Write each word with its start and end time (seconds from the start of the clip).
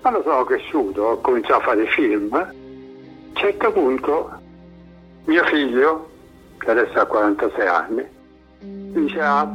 Quando 0.00 0.22
sono 0.22 0.44
cresciuto, 0.44 1.02
ho 1.02 1.20
cominciato 1.20 1.60
a 1.60 1.64
fare 1.64 1.86
film, 1.86 2.32
a 2.32 2.48
un 2.50 3.34
certo 3.34 3.72
punto 3.72 4.30
mio 5.24 5.44
figlio, 5.44 6.10
che 6.58 6.70
adesso 6.70 6.98
ha 6.98 7.04
46 7.04 7.66
anni, 7.66 8.06
diceva, 8.58 9.52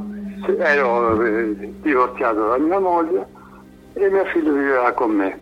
ero 0.57 1.21
eh, 1.23 1.55
divorziato 1.81 2.49
da 2.49 2.57
mia 2.57 2.79
moglie 2.79 3.27
e 3.93 4.09
mio 4.09 4.25
figlio 4.25 4.53
viveva 4.53 4.91
con 4.91 5.11
me. 5.11 5.39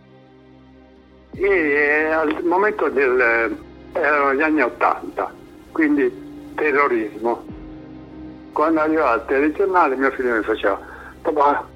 E 1.32 1.48
eh, 1.48 2.04
al 2.10 2.42
momento 2.44 2.88
del... 2.88 3.56
erano 3.92 4.34
gli 4.34 4.42
anni 4.42 4.62
80, 4.62 5.32
quindi 5.72 6.52
terrorismo. 6.54 7.44
Quando 8.52 8.80
arrivava 8.80 9.14
il 9.14 9.24
telegiornale 9.26 9.96
mio 9.96 10.10
figlio 10.10 10.36
mi 10.36 10.42
faceva, 10.42 10.78
papà, 11.22 11.66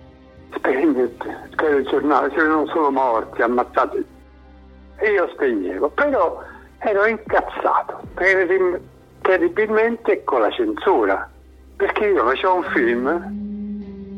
spegni 0.54 1.00
il 1.00 1.16
telegiornale, 1.56 2.30
ci 2.30 2.38
sono 2.38 2.66
solo 2.66 2.90
morti, 2.90 3.42
ammazzati. 3.42 4.04
E 4.98 5.10
io 5.10 5.28
spegnevo, 5.32 5.88
però 5.90 6.42
ero 6.78 7.06
incazzato 7.06 8.00
ter- 8.14 8.80
terribilmente 9.20 10.24
con 10.24 10.40
la 10.40 10.50
censura, 10.50 11.28
perché 11.76 12.06
io 12.06 12.24
facevo 12.24 12.54
un 12.54 12.62
film 12.64 13.06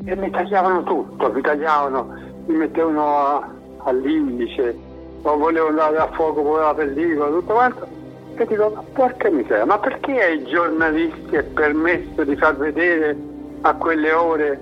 e 0.05 0.16
mi 0.16 0.30
tagliavano 0.30 0.83
tutto, 0.84 1.33
mi 1.33 1.41
tagliavano, 1.41 2.16
mi 2.47 2.56
mettevano 2.56 3.56
all'indice, 3.84 4.77
o 5.22 5.36
volevano 5.36 5.70
andare 5.70 5.97
a 5.97 6.08
fuoco 6.12 6.42
con 6.42 6.60
la 6.60 6.74
pellicola, 6.74 7.30
tutto 7.30 7.52
quanto. 7.52 7.88
E 8.36 8.47
dico, 8.47 8.70
ma 8.72 8.83
porca 8.92 9.30
miseria, 9.30 9.66
ma 9.66 9.78
perché 9.78 10.22
ai 10.22 10.45
giornalisti 10.45 11.34
è 11.34 11.42
permesso 11.42 12.22
di 12.22 12.36
far 12.36 12.56
vedere 12.56 13.16
a 13.62 13.74
quelle 13.74 14.12
ore? 14.12 14.60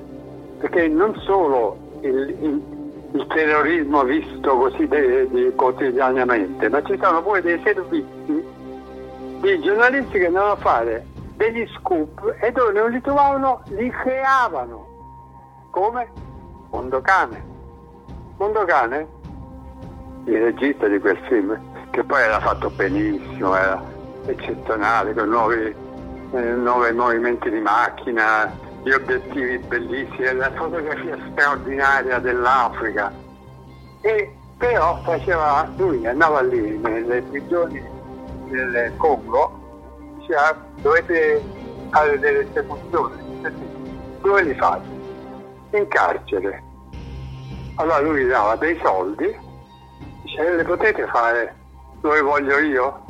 Perché 0.59 0.89
non 0.89 1.15
solo 1.21 1.77
il, 2.01 2.37
il, 2.41 2.63
il 3.13 3.27
terrorismo 3.29 4.05
visto 4.05 4.57
così 4.57 4.87
de, 4.87 5.29
de, 5.31 5.53
quotidianamente, 5.55 6.69
ma 6.69 6.83
ci 6.83 6.99
sono 7.01 7.23
pure 7.23 7.43
dei 7.43 7.61
servizi 7.63 8.45
di 9.41 9.61
giornalisti 9.61 10.19
che 10.19 10.27
andavano 10.27 10.53
a 10.53 10.57
fare 10.57 11.07
degli 11.37 11.67
scoop 11.79 12.37
e 12.41 12.51
dove 12.53 12.73
non 12.73 12.91
li 12.91 13.01
trovavano 13.01 13.63
li 13.67 13.91
creavano. 13.91 14.95
Come? 15.71 16.09
Mondocane. 16.71 17.45
Mondocane, 18.39 19.07
il 20.25 20.43
regista 20.43 20.87
di 20.89 20.99
quel 20.99 21.19
film, 21.29 21.59
che 21.91 22.03
poi 22.05 22.23
era 22.23 22.41
fatto 22.41 22.71
benissimo, 22.71 23.55
era 23.55 23.83
eccezionale, 24.27 25.15
con 25.15 25.29
nuovi, 25.29 25.75
eh, 26.33 26.41
nuovi 26.41 26.93
movimenti 26.93 27.51
di 27.51 27.61
macchina, 27.61 28.53
gli 28.87 28.93
obiettivi 28.93 29.59
bellissimi, 29.59 30.33
la 30.35 30.53
fotografia 30.53 31.19
straordinaria 31.33 32.21
dell'Africa. 32.21 33.13
E 34.03 34.33
però 34.59 35.01
faceva, 35.03 35.69
lui 35.77 36.07
andava 36.07 36.41
lì 36.43 36.79
nelle 36.79 37.21
prigioni 37.23 37.83
del 38.49 38.93
Congo, 38.97 39.91
diceva 40.19 40.57
dovete 40.83 41.43
fare 41.91 42.17
delle 42.21 42.49
esecuzioni, 42.49 43.41
dove 44.21 44.43
li 44.45 44.55
fate? 44.55 44.87
In 45.73 45.89
carcere. 45.89 46.63
Allora 47.79 47.99
lui 47.99 48.25
dava 48.29 48.55
dei 48.55 48.79
soldi, 48.85 49.37
dice 50.23 50.49
le 50.49 50.63
potete 50.63 51.09
fare 51.09 51.57
dove 52.01 52.21
voglio 52.21 52.59
io? 52.61 53.05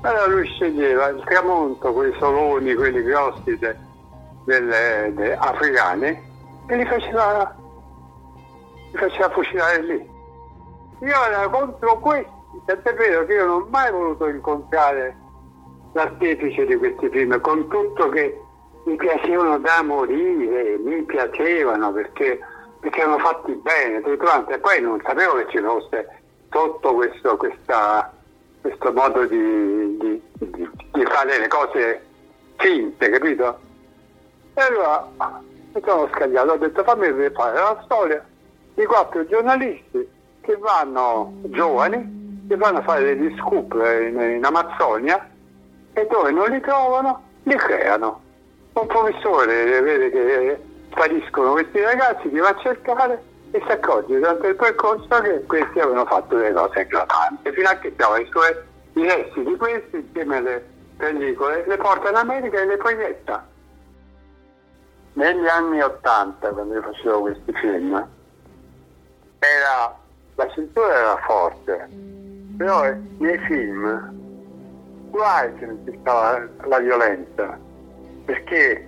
Allora 0.00 0.26
lui 0.26 0.46
sceglieva 0.48 1.10
il 1.10 1.22
tramonto, 1.26 1.92
quei 1.92 2.12
soloni, 2.18 2.74
quelli 2.74 3.02
grossi 3.04 3.56
de, 3.56 3.88
delle, 4.44 5.12
delle 5.14 5.36
africane 5.36 6.22
e 6.66 6.76
li 6.76 6.86
faceva, 6.86 7.54
li 8.92 8.98
faceva 8.98 9.30
fucilare 9.30 9.82
lì. 9.82 10.10
Io 11.00 11.24
ero 11.24 11.50
contro 11.50 11.98
questi, 11.98 12.30
tant'è 12.66 12.94
vero 12.94 13.24
che 13.24 13.34
io 13.34 13.46
non 13.46 13.62
ho 13.62 13.66
mai 13.70 13.90
voluto 13.90 14.28
incontrare 14.28 15.16
l'artefice 15.92 16.66
di 16.66 16.76
questi 16.76 17.08
film, 17.08 17.40
con 17.40 17.68
tutto 17.68 18.08
che 18.10 18.40
mi 18.84 18.96
piacevano 18.96 19.58
da 19.58 19.82
morire, 19.82 20.78
mi 20.78 21.02
piacevano 21.02 21.92
perché, 21.92 22.38
perché 22.80 23.00
erano 23.00 23.18
fatti 23.18 23.52
bene, 23.54 24.00
tutto 24.02 24.24
quanto, 24.24 24.52
e 24.52 24.58
poi 24.58 24.80
non 24.80 25.00
sapevo 25.04 25.34
che 25.36 25.46
ci 25.50 25.58
fosse 25.58 26.08
sotto 26.50 26.94
questo, 26.94 27.36
questa, 27.36 28.12
questo 28.60 28.92
modo 28.92 29.24
di, 29.24 29.96
di, 29.98 30.22
di 30.92 31.04
fare 31.04 31.38
le 31.38 31.48
cose 31.48 32.04
finte, 32.56 33.08
capito? 33.08 33.68
E 34.54 34.60
allora 34.60 35.08
mi 35.72 35.82
sono 35.84 36.08
scagliato, 36.12 36.52
ho 36.52 36.56
detto 36.56 36.82
fammi 36.82 37.30
fare 37.32 37.58
la 37.58 37.80
storia 37.84 38.24
di 38.74 38.84
quattro 38.84 39.24
giornalisti 39.26 40.08
che 40.40 40.56
vanno, 40.56 41.32
giovani, 41.44 42.46
che 42.48 42.56
vanno 42.56 42.78
a 42.78 42.82
fare 42.82 43.04
degli 43.04 43.36
scoop 43.38 43.72
in, 43.74 44.18
in 44.18 44.44
Amazzonia 44.44 45.28
e 45.92 46.06
dove 46.10 46.32
non 46.32 46.48
li 46.50 46.60
trovano, 46.60 47.22
li 47.44 47.54
creano. 47.56 48.20
Un 48.72 48.86
professore 48.86 49.80
vede 49.80 50.10
che 50.10 50.60
spariscono 50.90 51.52
questi 51.52 51.80
ragazzi, 51.80 52.30
li 52.30 52.38
va 52.38 52.48
a 52.48 52.58
cercare 52.60 53.22
e 53.52 53.62
si 53.64 53.72
accorge 53.72 54.18
durante 54.18 54.48
il 54.48 54.56
percorso 54.56 55.20
che 55.20 55.44
questi 55.46 55.78
avevano 55.80 56.06
fatto 56.06 56.36
delle 56.36 56.52
cose 56.52 56.80
eclatanti, 56.80 57.52
fino 57.52 57.68
a 57.68 57.74
che 57.74 57.94
trova 57.96 58.18
i, 58.18 58.28
suoi, 58.30 58.54
i 58.94 59.02
resti 59.02 59.42
di 59.44 59.56
questi 59.56 59.96
insieme 59.96 60.36
alle 60.36 60.64
pellicole, 60.96 61.64
le 61.66 61.76
porta 61.76 62.10
in 62.10 62.16
America 62.16 62.60
e 62.60 62.66
le 62.66 62.76
proietta 62.76 63.49
negli 65.14 65.46
anni 65.46 65.80
Ottanta, 65.80 66.50
quando 66.50 66.74
io 66.74 66.82
facevo 66.82 67.20
questi 67.20 67.52
film, 67.54 67.94
era, 69.38 69.98
la 70.34 70.50
censura 70.50 70.94
era 70.94 71.16
forte, 71.26 71.88
però 72.56 72.92
nei 73.18 73.38
film 73.46 74.18
guai 75.10 75.54
che 75.54 75.66
non 75.66 75.80
ci 75.84 75.98
stava 76.00 76.46
la 76.64 76.78
violenza, 76.78 77.58
perché 78.24 78.86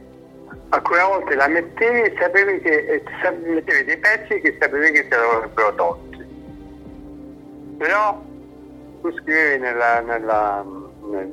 alcune 0.69 1.03
volte 1.03 1.34
la 1.34 1.49
mettevi 1.49 2.00
e 2.00 2.16
sapevi 2.19 2.60
che 2.60 3.03
mettevi 3.44 3.84
dei 3.84 3.99
pezzi 3.99 4.41
che 4.41 4.56
sapevi 4.60 4.93
che 4.93 5.09
te 5.09 5.16
l'avrebbero 5.16 5.75
tolti. 5.75 6.10
Però 7.78 8.22
tu 9.00 9.12
scrivevi 9.12 9.60
nella, 9.60 10.00
nella, 10.00 10.65
nel 11.10 11.33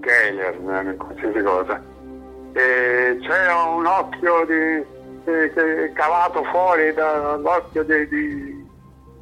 trailer, 0.00 0.54
in 0.54 0.96
qualsiasi 0.98 1.42
cosa, 1.42 1.82
e 2.52 3.18
c'era 3.20 3.62
un 3.62 3.86
occhio 3.86 4.44
di, 4.44 4.98
eh, 5.24 5.92
cavato 5.94 6.42
fuori 6.44 6.92
dall'occhio 6.92 7.84
di, 7.84 8.08
di, 8.08 8.68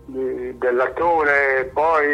di, 0.06 0.59
dell'attore 0.59 1.71
poi 1.75 2.06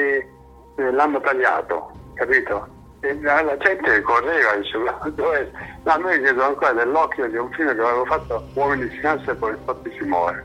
eh, 0.76 0.90
l'hanno 0.90 1.20
tagliato, 1.20 1.92
capito? 2.14 2.68
E 3.00 3.20
la, 3.20 3.42
la 3.42 3.56
gente 3.58 4.00
correva, 4.02 4.56
diceva, 4.56 4.98
dove, 5.14 5.52
a 5.84 5.98
me 5.98 6.18
chiedono 6.20 6.48
ancora 6.48 6.72
dell'occhio 6.72 7.28
di 7.28 7.36
un 7.36 7.50
film 7.52 7.74
che 7.74 7.80
avevo 7.80 8.04
fatto 8.06 8.44
Uomini 8.54 8.88
si 8.90 8.98
cansa 8.98 9.30
e 9.30 9.34
poi 9.34 9.54
Spatti 9.62 9.94
si 9.98 10.04
muore, 10.04 10.44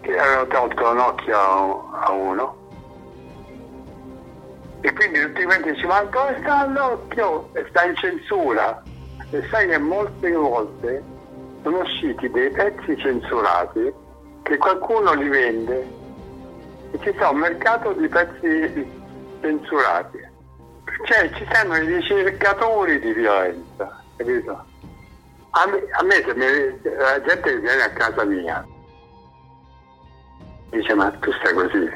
che 0.00 0.18
aveva 0.18 0.44
tolto 0.46 0.90
un 0.90 0.98
occhio 0.98 1.36
a, 1.36 2.06
a 2.06 2.10
uno. 2.12 2.58
E 4.82 4.90
quindi 4.94 5.20
tutti 5.20 5.44
quanti 5.44 5.72
dicevano, 5.72 6.08
dove 6.08 6.38
sta 6.40 6.66
l'occhio? 6.66 7.50
E 7.52 7.66
sta 7.68 7.84
in 7.84 7.96
censura 7.96 8.82
e 9.30 9.46
sai 9.50 9.68
che 9.68 9.78
molte 9.78 10.30
volte 10.32 11.02
sono 11.62 11.80
usciti 11.80 12.30
dei 12.30 12.50
pezzi 12.50 12.96
censurati 12.96 13.92
che 14.42 14.56
qualcuno 14.56 15.12
li 15.14 15.28
vende 15.28 15.88
e 16.90 16.98
ci 17.00 17.12
sta 17.14 17.30
un 17.30 17.38
mercato 17.38 17.92
di 17.92 18.08
pezzi 18.08 18.90
censurati. 19.40 20.28
Cioè 21.04 21.30
ci 21.32 21.46
stanno 21.48 21.76
i 21.76 21.86
ricercatori 21.86 22.98
di 22.98 23.12
violenza, 23.12 24.02
capito? 24.16 24.64
A 25.50 25.66
me, 25.66 25.82
a 25.92 26.02
me 26.02 26.14
se 26.14 26.34
mi, 26.34 26.90
la 26.96 27.20
gente 27.22 27.58
viene 27.58 27.82
a 27.82 27.90
casa 27.90 28.24
mia 28.24 28.64
dice 30.70 30.94
ma 30.94 31.10
tu 31.10 31.30
stai 31.32 31.52
così, 31.54 31.90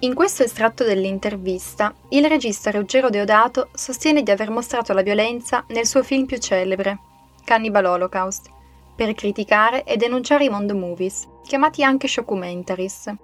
in 0.00 0.14
questo 0.14 0.42
estratto 0.42 0.84
dell'intervista, 0.84 1.94
il 2.10 2.26
regista 2.26 2.70
Ruggero 2.70 3.08
Deodato 3.08 3.70
sostiene 3.72 4.22
di 4.22 4.30
aver 4.30 4.50
mostrato 4.50 4.92
la 4.92 5.00
violenza 5.00 5.64
nel 5.68 5.86
suo 5.86 6.02
film 6.02 6.26
più 6.26 6.36
celebre, 6.36 6.98
Cannibal 7.44 7.86
Holocaust, 7.86 8.50
per 8.94 9.14
criticare 9.14 9.84
e 9.84 9.96
denunciare 9.96 10.44
i 10.44 10.50
mondo 10.50 10.74
movies, 10.74 11.26
chiamati 11.44 11.82
anche 11.82 12.08
shockumentaries, 12.08 13.14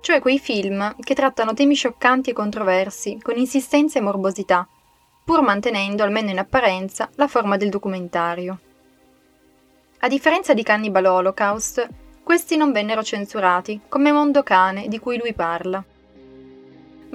cioè 0.00 0.20
quei 0.20 0.38
film 0.38 0.96
che 1.00 1.14
trattano 1.14 1.52
temi 1.52 1.74
scioccanti 1.74 2.30
e 2.30 2.32
controversi 2.32 3.18
con 3.20 3.36
insistenza 3.36 3.98
e 3.98 4.02
morbosità, 4.02 4.66
pur 5.22 5.42
mantenendo, 5.42 6.02
almeno 6.02 6.30
in 6.30 6.38
apparenza, 6.38 7.10
la 7.16 7.28
forma 7.28 7.58
del 7.58 7.68
documentario. 7.68 8.58
A 9.98 10.08
differenza 10.08 10.54
di 10.54 10.62
Cannibal 10.62 11.04
Holocaust, 11.04 11.86
questi 12.22 12.56
non 12.56 12.72
vennero 12.72 13.02
censurati, 13.02 13.82
come 13.86 14.12
Mondo 14.12 14.42
Cane, 14.42 14.88
di 14.88 14.98
cui 14.98 15.18
lui 15.18 15.34
parla 15.34 15.84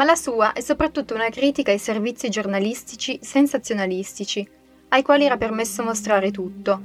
ma 0.01 0.07
la 0.07 0.15
sua 0.15 0.53
è 0.53 0.61
soprattutto 0.61 1.13
una 1.13 1.29
critica 1.29 1.69
ai 1.69 1.77
servizi 1.77 2.27
giornalistici 2.27 3.19
sensazionalistici, 3.21 4.49
ai 4.89 5.03
quali 5.03 5.25
era 5.25 5.37
permesso 5.37 5.83
mostrare 5.83 6.31
tutto. 6.31 6.81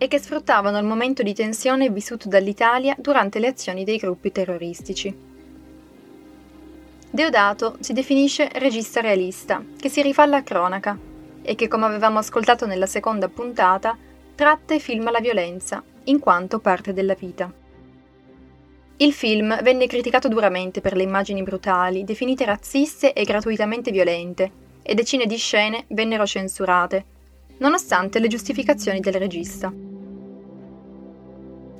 e 0.00 0.06
che 0.06 0.20
sfruttavano 0.20 0.78
il 0.78 0.84
momento 0.84 1.24
di 1.24 1.34
tensione 1.34 1.90
vissuto 1.90 2.28
dall'Italia 2.28 2.94
durante 2.96 3.40
le 3.40 3.48
azioni 3.48 3.82
dei 3.82 3.96
gruppi 3.96 4.30
terroristici. 4.30 5.12
Deodato 7.10 7.78
si 7.80 7.92
definisce 7.92 8.48
regista 8.52 9.00
realista, 9.00 9.60
che 9.76 9.88
si 9.88 10.00
rifà 10.00 10.22
alla 10.22 10.44
cronaca 10.44 10.96
e 11.42 11.56
che, 11.56 11.66
come 11.66 11.86
avevamo 11.86 12.20
ascoltato 12.20 12.64
nella 12.64 12.86
seconda 12.86 13.26
puntata, 13.26 13.98
tratta 14.36 14.72
e 14.72 14.78
filma 14.78 15.10
la 15.10 15.18
violenza, 15.18 15.82
in 16.04 16.20
quanto 16.20 16.60
parte 16.60 16.92
della 16.92 17.14
vita. 17.14 17.57
Il 19.00 19.12
film 19.12 19.62
venne 19.62 19.86
criticato 19.86 20.26
duramente 20.26 20.80
per 20.80 20.96
le 20.96 21.04
immagini 21.04 21.44
brutali, 21.44 22.02
definite 22.02 22.44
razziste 22.44 23.12
e 23.12 23.22
gratuitamente 23.22 23.92
violente, 23.92 24.50
e 24.82 24.94
decine 24.94 25.26
di 25.26 25.36
scene 25.36 25.84
vennero 25.90 26.26
censurate, 26.26 27.04
nonostante 27.58 28.18
le 28.18 28.26
giustificazioni 28.26 28.98
del 28.98 29.12
regista. 29.12 29.72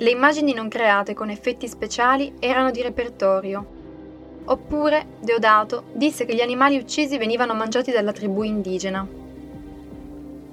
Le 0.00 0.10
immagini 0.10 0.54
non 0.54 0.68
create 0.68 1.14
con 1.14 1.28
effetti 1.28 1.66
speciali 1.66 2.34
erano 2.38 2.70
di 2.70 2.82
repertorio. 2.82 3.66
Oppure 4.44 5.06
Deodato 5.18 5.86
disse 5.94 6.24
che 6.24 6.36
gli 6.36 6.40
animali 6.40 6.76
uccisi 6.76 7.18
venivano 7.18 7.52
mangiati 7.54 7.90
dalla 7.90 8.12
tribù 8.12 8.44
indigena. 8.44 9.04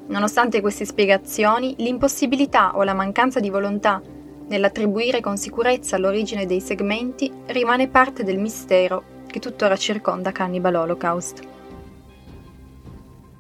Nonostante 0.07 0.62
queste 0.62 0.85
spiegazioni, 0.85 1.75
l'impossibilità 1.77 2.75
o 2.75 2.81
la 2.81 2.95
mancanza 2.95 3.39
di 3.39 3.51
volontà 3.51 4.01
nell'attribuire 4.47 5.21
con 5.21 5.38
sicurezza 5.38 5.97
l'origine 5.97 6.45
dei 6.45 6.62
segmenti 6.62 7.31
rimane 7.47 7.88
parte 7.88 8.24
del 8.24 8.38
mistero 8.38 9.13
che 9.27 9.39
tuttora 9.39 9.75
circonda 9.75 10.31
Cannibal 10.31 10.75
Holocaust. 10.75 11.42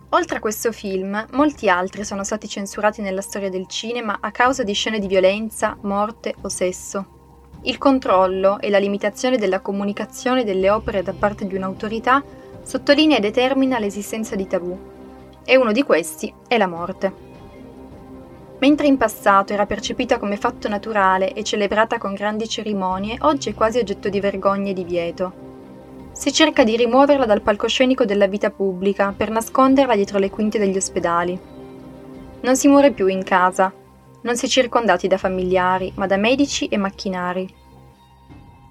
Oltre 0.09 0.37
a 0.37 0.39
questo 0.39 0.71
film, 0.71 1.25
molti 1.31 1.67
altri 1.67 2.05
sono 2.05 2.23
stati 2.23 2.47
censurati 2.47 3.01
nella 3.01 3.21
storia 3.21 3.49
del 3.49 3.67
cinema 3.67 4.17
a 4.21 4.31
causa 4.31 4.63
di 4.63 4.73
scene 4.73 4.99
di 4.99 5.07
violenza, 5.07 5.77
morte 5.81 6.35
o 6.41 6.49
sesso. 6.49 7.05
Il 7.63 7.77
controllo 7.77 8.59
e 8.59 8.69
la 8.69 8.77
limitazione 8.77 9.37
della 9.37 9.59
comunicazione 9.59 10.43
delle 10.43 10.69
opere 10.69 11.03
da 11.03 11.13
parte 11.13 11.47
di 11.47 11.55
un'autorità 11.55 12.23
sottolinea 12.63 13.17
e 13.17 13.21
determina 13.21 13.79
l'esistenza 13.79 14.35
di 14.35 14.47
tabù. 14.47 14.77
E 15.43 15.57
uno 15.57 15.71
di 15.71 15.83
questi 15.83 16.33
è 16.47 16.57
la 16.57 16.67
morte. 16.67 17.24
Mentre 18.65 18.87
in 18.87 18.97
passato 18.97 19.53
era 19.53 19.67
percepita 19.67 20.17
come 20.17 20.37
fatto 20.37 20.67
naturale 20.67 21.33
e 21.33 21.43
celebrata 21.43 21.99
con 21.99 22.15
grandi 22.15 22.49
cerimonie, 22.49 23.15
oggi 23.21 23.49
è 23.49 23.53
quasi 23.53 23.77
oggetto 23.77 24.09
di 24.09 24.19
vergogna 24.19 24.71
e 24.71 24.73
di 24.73 24.83
vieto 24.83 25.43
si 26.11 26.31
cerca 26.31 26.63
di 26.63 26.77
rimuoverla 26.77 27.25
dal 27.25 27.41
palcoscenico 27.41 28.05
della 28.05 28.25
vita 28.25 28.49
pubblica 28.49 29.13
per 29.15 29.29
nasconderla 29.29 29.95
dietro 29.95 30.17
le 30.17 30.29
quinte 30.29 30.57
degli 30.57 30.77
ospedali. 30.77 31.37
Non 32.39 32.55
si 32.55 32.69
muore 32.69 32.91
più 32.91 33.07
in 33.07 33.21
casa, 33.21 33.71
non 34.21 34.37
si 34.37 34.45
è 34.45 34.49
circondati 34.49 35.09
da 35.09 35.17
familiari, 35.17 35.91
ma 35.95 36.07
da 36.07 36.15
medici 36.15 36.67
e 36.67 36.77
macchinari. 36.77 37.53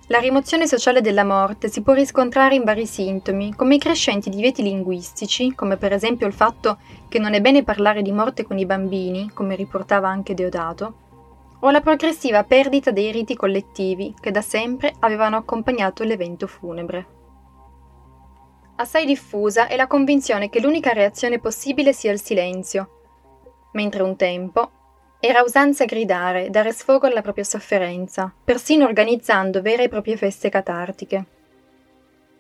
La 0.08 0.18
rimozione 0.18 0.66
sociale 0.66 1.00
della 1.00 1.24
morte 1.24 1.70
si 1.70 1.80
può 1.80 1.94
riscontrare 1.94 2.54
in 2.54 2.62
vari 2.62 2.84
sintomi, 2.84 3.54
come 3.54 3.76
i 3.76 3.78
crescenti 3.78 4.28
divieti 4.28 4.62
linguistici, 4.62 5.54
come 5.54 5.78
per 5.78 5.94
esempio 5.94 6.26
il 6.26 6.34
fatto 6.34 6.76
che 7.08 7.18
non 7.18 7.32
è 7.32 7.40
bene 7.40 7.64
parlare 7.64 8.02
di 8.02 8.12
morte 8.12 8.44
con 8.44 8.58
i 8.58 8.66
bambini, 8.66 9.30
come 9.32 9.56
riportava 9.56 10.08
anche 10.08 10.34
Deodato, 10.34 10.94
o 11.60 11.70
la 11.70 11.80
progressiva 11.80 12.44
perdita 12.44 12.90
dei 12.90 13.10
riti 13.12 13.34
collettivi 13.34 14.14
che 14.20 14.30
da 14.30 14.42
sempre 14.42 14.92
avevano 14.98 15.36
accompagnato 15.36 16.04
l'evento 16.04 16.46
funebre. 16.46 17.06
Assai 18.76 19.06
diffusa 19.06 19.68
è 19.68 19.76
la 19.76 19.86
convinzione 19.86 20.50
che 20.50 20.60
l'unica 20.60 20.92
reazione 20.92 21.38
possibile 21.38 21.94
sia 21.94 22.12
il 22.12 22.20
silenzio, 22.20 22.90
mentre 23.72 24.02
un 24.02 24.16
tempo 24.16 24.70
era 25.26 25.41
usanza 25.41 25.87
gridare, 25.87 26.50
dare 26.50 26.71
sfogo 26.71 27.06
alla 27.06 27.23
propria 27.23 27.44
sofferenza, 27.44 28.31
persino 28.44 28.85
organizzando 28.85 29.62
vere 29.62 29.85
e 29.85 29.88
proprie 29.88 30.19
feste 30.19 30.50
catartiche. 30.50 31.25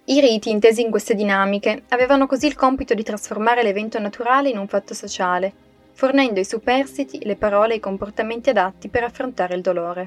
I 0.04 0.20
riti, 0.20 0.50
intesi 0.50 0.82
in 0.82 0.90
queste 0.90 1.14
dinamiche, 1.14 1.84
avevano 1.88 2.26
così 2.26 2.46
il 2.46 2.54
compito 2.54 2.92
di 2.92 3.02
trasformare 3.02 3.62
l'evento 3.62 3.98
naturale 3.98 4.50
in 4.50 4.58
un 4.58 4.68
fatto 4.68 4.92
sociale, 4.92 5.50
fornendo 5.92 6.40
ai 6.40 6.44
superstiti 6.44 7.24
le 7.24 7.36
parole 7.36 7.72
e 7.72 7.76
i 7.76 7.80
comportamenti 7.80 8.50
adatti 8.50 8.90
per 8.90 9.04
affrontare 9.04 9.54
il 9.54 9.62
dolore. 9.62 10.06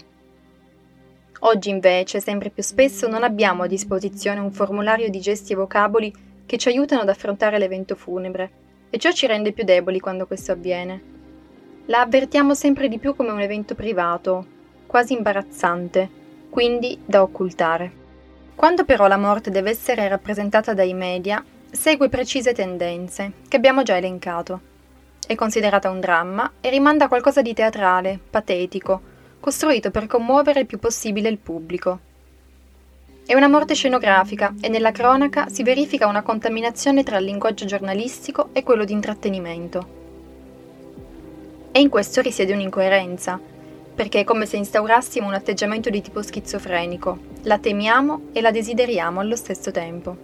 Oggi 1.39 1.71
invece, 1.71 2.19
sempre 2.19 2.51
più 2.51 2.61
spesso, 2.61 3.07
non 3.07 3.23
abbiamo 3.23 3.63
a 3.63 3.67
disposizione 3.67 4.39
un 4.39 4.51
formulario 4.51 5.09
di 5.09 5.19
gesti 5.19 5.53
e 5.53 5.55
vocaboli 5.55 6.13
che 6.45 6.59
ci 6.59 6.67
aiutano 6.67 7.01
ad 7.01 7.09
affrontare 7.09 7.57
l'evento 7.57 7.95
funebre, 7.95 8.51
e 8.91 8.99
ciò 8.99 9.11
ci 9.11 9.25
rende 9.25 9.51
più 9.51 9.63
deboli 9.63 9.99
quando 9.99 10.27
questo 10.27 10.51
avviene. 10.51 11.16
La 11.89 12.01
avvertiamo 12.01 12.53
sempre 12.53 12.89
di 12.89 12.99
più 12.99 13.15
come 13.15 13.31
un 13.31 13.39
evento 13.39 13.73
privato, 13.73 14.45
quasi 14.85 15.13
imbarazzante, 15.13 16.09
quindi 16.49 16.99
da 17.05 17.21
occultare. 17.21 17.89
Quando 18.55 18.83
però 18.83 19.07
la 19.07 19.15
morte 19.15 19.51
deve 19.51 19.69
essere 19.69 20.05
rappresentata 20.09 20.73
dai 20.73 20.93
media, 20.93 21.41
segue 21.71 22.09
precise 22.09 22.51
tendenze, 22.51 23.31
che 23.47 23.55
abbiamo 23.55 23.83
già 23.83 23.95
elencato. 23.95 24.59
È 25.25 25.33
considerata 25.35 25.89
un 25.89 26.01
dramma 26.01 26.51
e 26.59 26.69
rimanda 26.69 27.05
a 27.05 27.07
qualcosa 27.07 27.41
di 27.41 27.53
teatrale, 27.53 28.19
patetico, 28.29 29.01
costruito 29.39 29.89
per 29.89 30.07
commuovere 30.07 30.59
il 30.59 30.65
più 30.65 30.79
possibile 30.79 31.29
il 31.29 31.37
pubblico. 31.37 31.99
È 33.25 33.33
una 33.33 33.47
morte 33.47 33.75
scenografica 33.75 34.53
e 34.59 34.67
nella 34.67 34.91
cronaca 34.91 35.47
si 35.47 35.63
verifica 35.63 36.07
una 36.07 36.21
contaminazione 36.21 37.03
tra 37.03 37.17
il 37.17 37.23
linguaggio 37.23 37.63
giornalistico 37.63 38.49
e 38.51 38.63
quello 38.63 38.83
di 38.83 38.91
intrattenimento. 38.91 39.96
E 41.77 41.79
in 41.79 41.89
questo 41.89 42.21
risiede 42.21 42.53
un'incoerenza, 42.53 43.39
perché 43.93 44.21
è 44.21 44.23
come 44.23 44.47
se 44.47 44.57
instaurassimo 44.57 45.27
un 45.27 45.35
atteggiamento 45.35 45.91
di 45.91 46.01
tipo 46.01 46.23
schizofrenico, 46.23 47.19
la 47.43 47.59
temiamo 47.59 48.29
e 48.33 48.41
la 48.41 48.49
desideriamo 48.49 49.19
allo 49.19 49.35
stesso 49.35 49.69
tempo. 49.69 50.17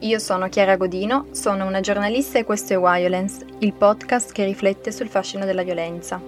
Io 0.00 0.18
sono 0.18 0.50
Chiara 0.50 0.76
Godino, 0.76 1.28
sono 1.30 1.64
una 1.64 1.80
giornalista 1.80 2.38
e 2.38 2.44
questo 2.44 2.74
è 2.74 2.78
Violence, 2.78 3.42
il 3.60 3.72
podcast 3.72 4.32
che 4.32 4.44
riflette 4.44 4.92
sul 4.92 5.08
fascino 5.08 5.46
della 5.46 5.62
violenza. 5.62 6.20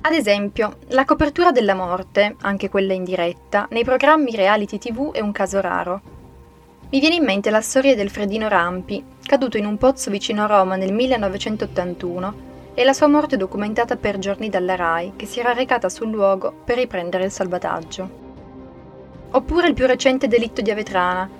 Ad 0.00 0.12
esempio, 0.12 0.78
la 0.88 1.04
copertura 1.04 1.52
della 1.52 1.76
morte, 1.76 2.34
anche 2.40 2.68
quella 2.68 2.94
in 2.94 3.04
diretta, 3.04 3.68
nei 3.70 3.84
programmi 3.84 4.34
reality 4.34 4.78
tv 4.78 5.12
è 5.12 5.20
un 5.20 5.30
caso 5.30 5.60
raro. 5.60 6.19
Mi 6.90 6.98
viene 6.98 7.14
in 7.14 7.24
mente 7.24 7.50
la 7.50 7.60
storia 7.60 7.94
del 7.94 8.10
Freddino 8.10 8.48
Rampi, 8.48 9.04
caduto 9.22 9.56
in 9.56 9.64
un 9.64 9.78
pozzo 9.78 10.10
vicino 10.10 10.42
a 10.42 10.46
Roma 10.46 10.74
nel 10.74 10.92
1981, 10.92 12.48
e 12.74 12.82
la 12.82 12.92
sua 12.92 13.06
morte 13.06 13.36
documentata 13.36 13.94
per 13.94 14.18
giorni 14.18 14.48
dalla 14.48 14.74
RAI, 14.74 15.12
che 15.14 15.26
si 15.26 15.38
era 15.38 15.52
recata 15.52 15.88
sul 15.88 16.10
luogo 16.10 16.52
per 16.64 16.78
riprendere 16.78 17.24
il 17.24 17.30
salvataggio. 17.30 18.10
Oppure 19.30 19.68
il 19.68 19.74
più 19.74 19.86
recente 19.86 20.26
delitto 20.26 20.62
di 20.62 20.70
Avetrana, 20.72 21.30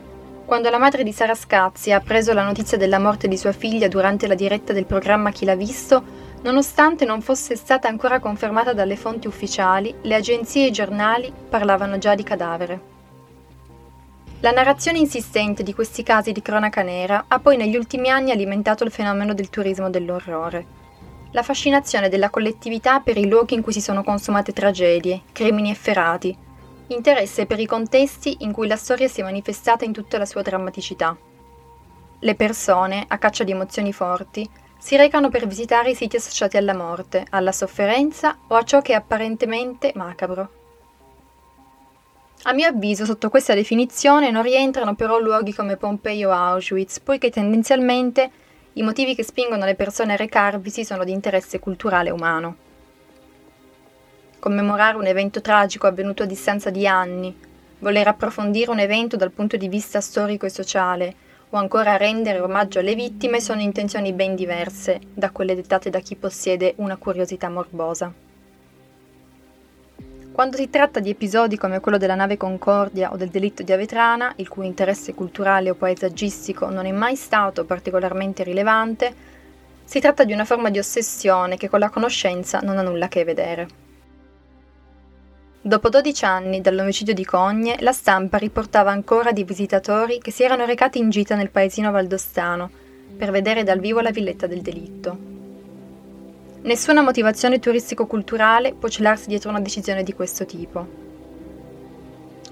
quando 0.44 0.70
la 0.70 0.78
madre 0.78 1.02
di 1.02 1.12
Sara 1.12 1.34
Scazzi 1.34 1.90
ha 1.90 1.96
appreso 1.96 2.32
la 2.32 2.44
notizia 2.44 2.76
della 2.76 3.00
morte 3.00 3.26
di 3.26 3.36
sua 3.36 3.52
figlia 3.52 3.88
durante 3.88 4.28
la 4.28 4.34
diretta 4.34 4.72
del 4.72 4.86
programma 4.86 5.32
Chi 5.32 5.44
l'ha 5.44 5.56
visto, 5.56 6.28
Nonostante 6.42 7.04
non 7.04 7.20
fosse 7.20 7.54
stata 7.54 7.86
ancora 7.86 8.18
confermata 8.18 8.72
dalle 8.72 8.96
fonti 8.96 9.26
ufficiali, 9.26 9.94
le 10.00 10.14
agenzie 10.14 10.64
e 10.64 10.68
i 10.68 10.72
giornali 10.72 11.30
parlavano 11.50 11.98
già 11.98 12.14
di 12.14 12.22
cadavere. 12.22 12.89
La 14.42 14.52
narrazione 14.52 14.96
insistente 14.96 15.62
di 15.62 15.74
questi 15.74 16.02
casi 16.02 16.32
di 16.32 16.40
cronaca 16.40 16.80
nera 16.80 17.26
ha 17.28 17.38
poi 17.40 17.58
negli 17.58 17.76
ultimi 17.76 18.08
anni 18.08 18.30
alimentato 18.30 18.84
il 18.84 18.90
fenomeno 18.90 19.34
del 19.34 19.50
turismo 19.50 19.90
dell'orrore. 19.90 20.78
La 21.32 21.42
fascinazione 21.42 22.08
della 22.08 22.30
collettività 22.30 23.00
per 23.00 23.18
i 23.18 23.28
luoghi 23.28 23.52
in 23.52 23.60
cui 23.60 23.74
si 23.74 23.82
sono 23.82 24.02
consumate 24.02 24.54
tragedie, 24.54 25.24
crimini 25.32 25.70
efferati, 25.70 26.34
interesse 26.86 27.44
per 27.44 27.60
i 27.60 27.66
contesti 27.66 28.38
in 28.40 28.52
cui 28.52 28.66
la 28.66 28.76
storia 28.76 29.08
si 29.08 29.20
è 29.20 29.24
manifestata 29.24 29.84
in 29.84 29.92
tutta 29.92 30.16
la 30.16 30.24
sua 30.24 30.40
drammaticità. 30.40 31.14
Le 32.18 32.34
persone, 32.34 33.04
a 33.06 33.18
caccia 33.18 33.44
di 33.44 33.50
emozioni 33.50 33.92
forti, 33.92 34.48
si 34.78 34.96
recano 34.96 35.28
per 35.28 35.46
visitare 35.46 35.90
i 35.90 35.94
siti 35.94 36.16
associati 36.16 36.56
alla 36.56 36.74
morte, 36.74 37.26
alla 37.28 37.52
sofferenza 37.52 38.38
o 38.46 38.54
a 38.54 38.62
ciò 38.62 38.80
che 38.80 38.92
è 38.92 38.96
apparentemente 38.96 39.92
macabro. 39.94 40.59
A 42.44 42.54
mio 42.54 42.68
avviso, 42.68 43.04
sotto 43.04 43.28
questa 43.28 43.52
definizione 43.52 44.30
non 44.30 44.42
rientrano 44.42 44.94
però 44.94 45.18
luoghi 45.18 45.52
come 45.52 45.76
Pompei 45.76 46.24
o 46.24 46.32
Auschwitz, 46.32 46.98
poiché 47.00 47.28
tendenzialmente 47.28 48.30
i 48.72 48.82
motivi 48.82 49.14
che 49.14 49.22
spingono 49.22 49.66
le 49.66 49.74
persone 49.74 50.14
a 50.14 50.16
recarvisi 50.16 50.82
sono 50.82 51.04
di 51.04 51.12
interesse 51.12 51.58
culturale 51.58 52.08
umano. 52.08 52.56
Commemorare 54.38 54.96
un 54.96 55.04
evento 55.04 55.42
tragico 55.42 55.86
avvenuto 55.86 56.22
a 56.22 56.26
distanza 56.26 56.70
di 56.70 56.86
anni, 56.86 57.36
voler 57.80 58.08
approfondire 58.08 58.70
un 58.70 58.78
evento 58.78 59.16
dal 59.16 59.32
punto 59.32 59.58
di 59.58 59.68
vista 59.68 60.00
storico 60.00 60.46
e 60.46 60.50
sociale, 60.50 61.14
o 61.50 61.58
ancora 61.58 61.98
rendere 61.98 62.40
omaggio 62.40 62.78
alle 62.78 62.94
vittime 62.94 63.40
sono 63.40 63.60
intenzioni 63.60 64.14
ben 64.14 64.34
diverse 64.34 64.98
da 65.12 65.30
quelle 65.30 65.54
dettate 65.54 65.90
da 65.90 65.98
chi 65.98 66.16
possiede 66.16 66.72
una 66.76 66.96
curiosità 66.96 67.50
morbosa. 67.50 68.10
Quando 70.40 70.56
si 70.56 70.70
tratta 70.70 71.00
di 71.00 71.10
episodi 71.10 71.58
come 71.58 71.80
quello 71.80 71.98
della 71.98 72.14
nave 72.14 72.38
Concordia 72.38 73.12
o 73.12 73.16
del 73.18 73.28
delitto 73.28 73.62
di 73.62 73.72
Avetrana, 73.72 74.32
il 74.36 74.48
cui 74.48 74.64
interesse 74.64 75.12
culturale 75.12 75.68
o 75.68 75.74
paesaggistico 75.74 76.70
non 76.70 76.86
è 76.86 76.92
mai 76.92 77.14
stato 77.14 77.66
particolarmente 77.66 78.42
rilevante, 78.42 79.14
Si 79.84 80.00
tratta 80.00 80.24
di 80.24 80.32
una 80.32 80.46
forma 80.46 80.70
di 80.70 80.78
ossessione 80.78 81.58
che 81.58 81.68
con 81.68 81.78
la 81.78 81.90
conoscenza 81.90 82.60
non 82.60 82.78
ha 82.78 82.82
nulla 82.82 83.04
a 83.04 83.08
che 83.08 83.22
vedere. 83.22 83.68
Dopo 85.60 85.90
12 85.90 86.24
anni 86.24 86.62
dall'omicidio 86.62 87.12
di 87.12 87.26
Cogne, 87.26 87.76
la 87.80 87.92
stampa 87.92 88.38
riportava 88.38 88.90
ancora 88.90 89.32
di 89.32 89.44
visitatori 89.44 90.20
che 90.20 90.30
si 90.30 90.42
erano 90.42 90.64
recati 90.64 90.98
in 90.98 91.10
gita 91.10 91.34
nel 91.34 91.50
paesino 91.50 91.90
valdostano 91.90 92.70
per 93.14 93.30
vedere 93.30 93.62
dal 93.62 93.78
vivo 93.78 94.00
la 94.00 94.10
villetta 94.10 94.46
del 94.46 94.62
delitto. 94.62 95.29
Nessuna 96.62 97.00
motivazione 97.00 97.58
turistico-culturale 97.58 98.74
può 98.74 98.86
celarsi 98.88 99.28
dietro 99.28 99.48
una 99.48 99.60
decisione 99.60 100.02
di 100.02 100.12
questo 100.12 100.44
tipo. 100.44 100.86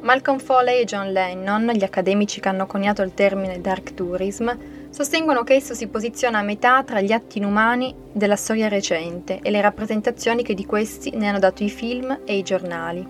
Malcolm 0.01 0.39
Foley 0.39 0.81
e 0.81 0.85
John 0.85 1.13
Lennon, 1.13 1.67
gli 1.73 1.85
accademici 1.85 2.41
che 2.41 2.49
hanno 2.49 2.67
coniato 2.67 3.03
il 3.03 3.13
termine 3.13 3.61
dark 3.61 3.93
tourism, 3.93 4.51
sostengono 4.89 5.45
che 5.45 5.57
esso 5.57 5.75
si 5.75 5.89
posiziona 5.89 6.39
a 6.39 6.43
metà 6.43 6.83
tra 6.85 7.03
gli 7.03 7.13
atti 7.13 7.37
inumani 7.37 7.95
della 8.11 8.37
storia 8.37 8.69
recente 8.69 9.41
e 9.43 9.51
le 9.51 9.61
rappresentazioni 9.61 10.43
che 10.43 10.55
di 10.55 10.65
questi 10.65 11.11
ne 11.15 11.29
hanno 11.29 11.39
dato 11.39 11.63
i 11.63 11.69
film 11.69 12.21
e 12.25 12.39
i 12.39 12.43
giornali. 12.43 13.07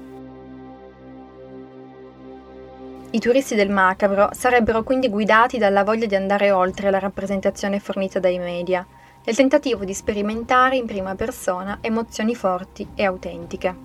I 3.11 3.19
turisti 3.21 3.55
del 3.55 3.71
macabro 3.71 4.31
sarebbero 4.33 4.83
quindi 4.83 5.09
guidati 5.09 5.59
dalla 5.59 5.85
voglia 5.85 6.07
di 6.07 6.17
andare 6.17 6.51
oltre 6.51 6.91
la 6.91 6.99
rappresentazione 6.99 7.79
fornita 7.79 8.19
dai 8.19 8.39
media, 8.39 8.85
nel 9.29 9.37
tentativo 9.37 9.85
di 9.85 9.93
sperimentare 9.93 10.77
in 10.77 10.87
prima 10.87 11.15
persona 11.15 11.81
emozioni 11.83 12.35
forti 12.35 12.89
e 12.95 13.05
autentiche. 13.05 13.77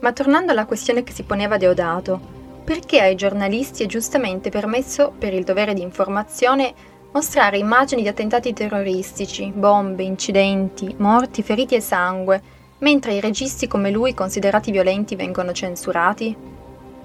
Ma 0.00 0.12
tornando 0.12 0.52
alla 0.52 0.66
questione 0.66 1.02
che 1.02 1.14
si 1.14 1.22
poneva 1.22 1.56
Deodato, 1.56 2.20
perché 2.62 3.00
ai 3.00 3.14
giornalisti 3.14 3.84
è 3.84 3.86
giustamente 3.86 4.50
permesso, 4.50 5.14
per 5.16 5.32
il 5.32 5.44
dovere 5.44 5.72
di 5.72 5.80
informazione, 5.80 6.74
mostrare 7.12 7.56
immagini 7.56 8.02
di 8.02 8.08
attentati 8.08 8.52
terroristici, 8.52 9.50
bombe, 9.50 10.02
incidenti, 10.02 10.94
morti, 10.98 11.42
feriti 11.42 11.74
e 11.74 11.80
sangue, 11.80 12.42
mentre 12.80 13.14
i 13.14 13.20
registi 13.20 13.66
come 13.66 13.90
lui 13.90 14.12
considerati 14.12 14.70
violenti 14.70 15.16
vengono 15.16 15.52
censurati? 15.52 16.36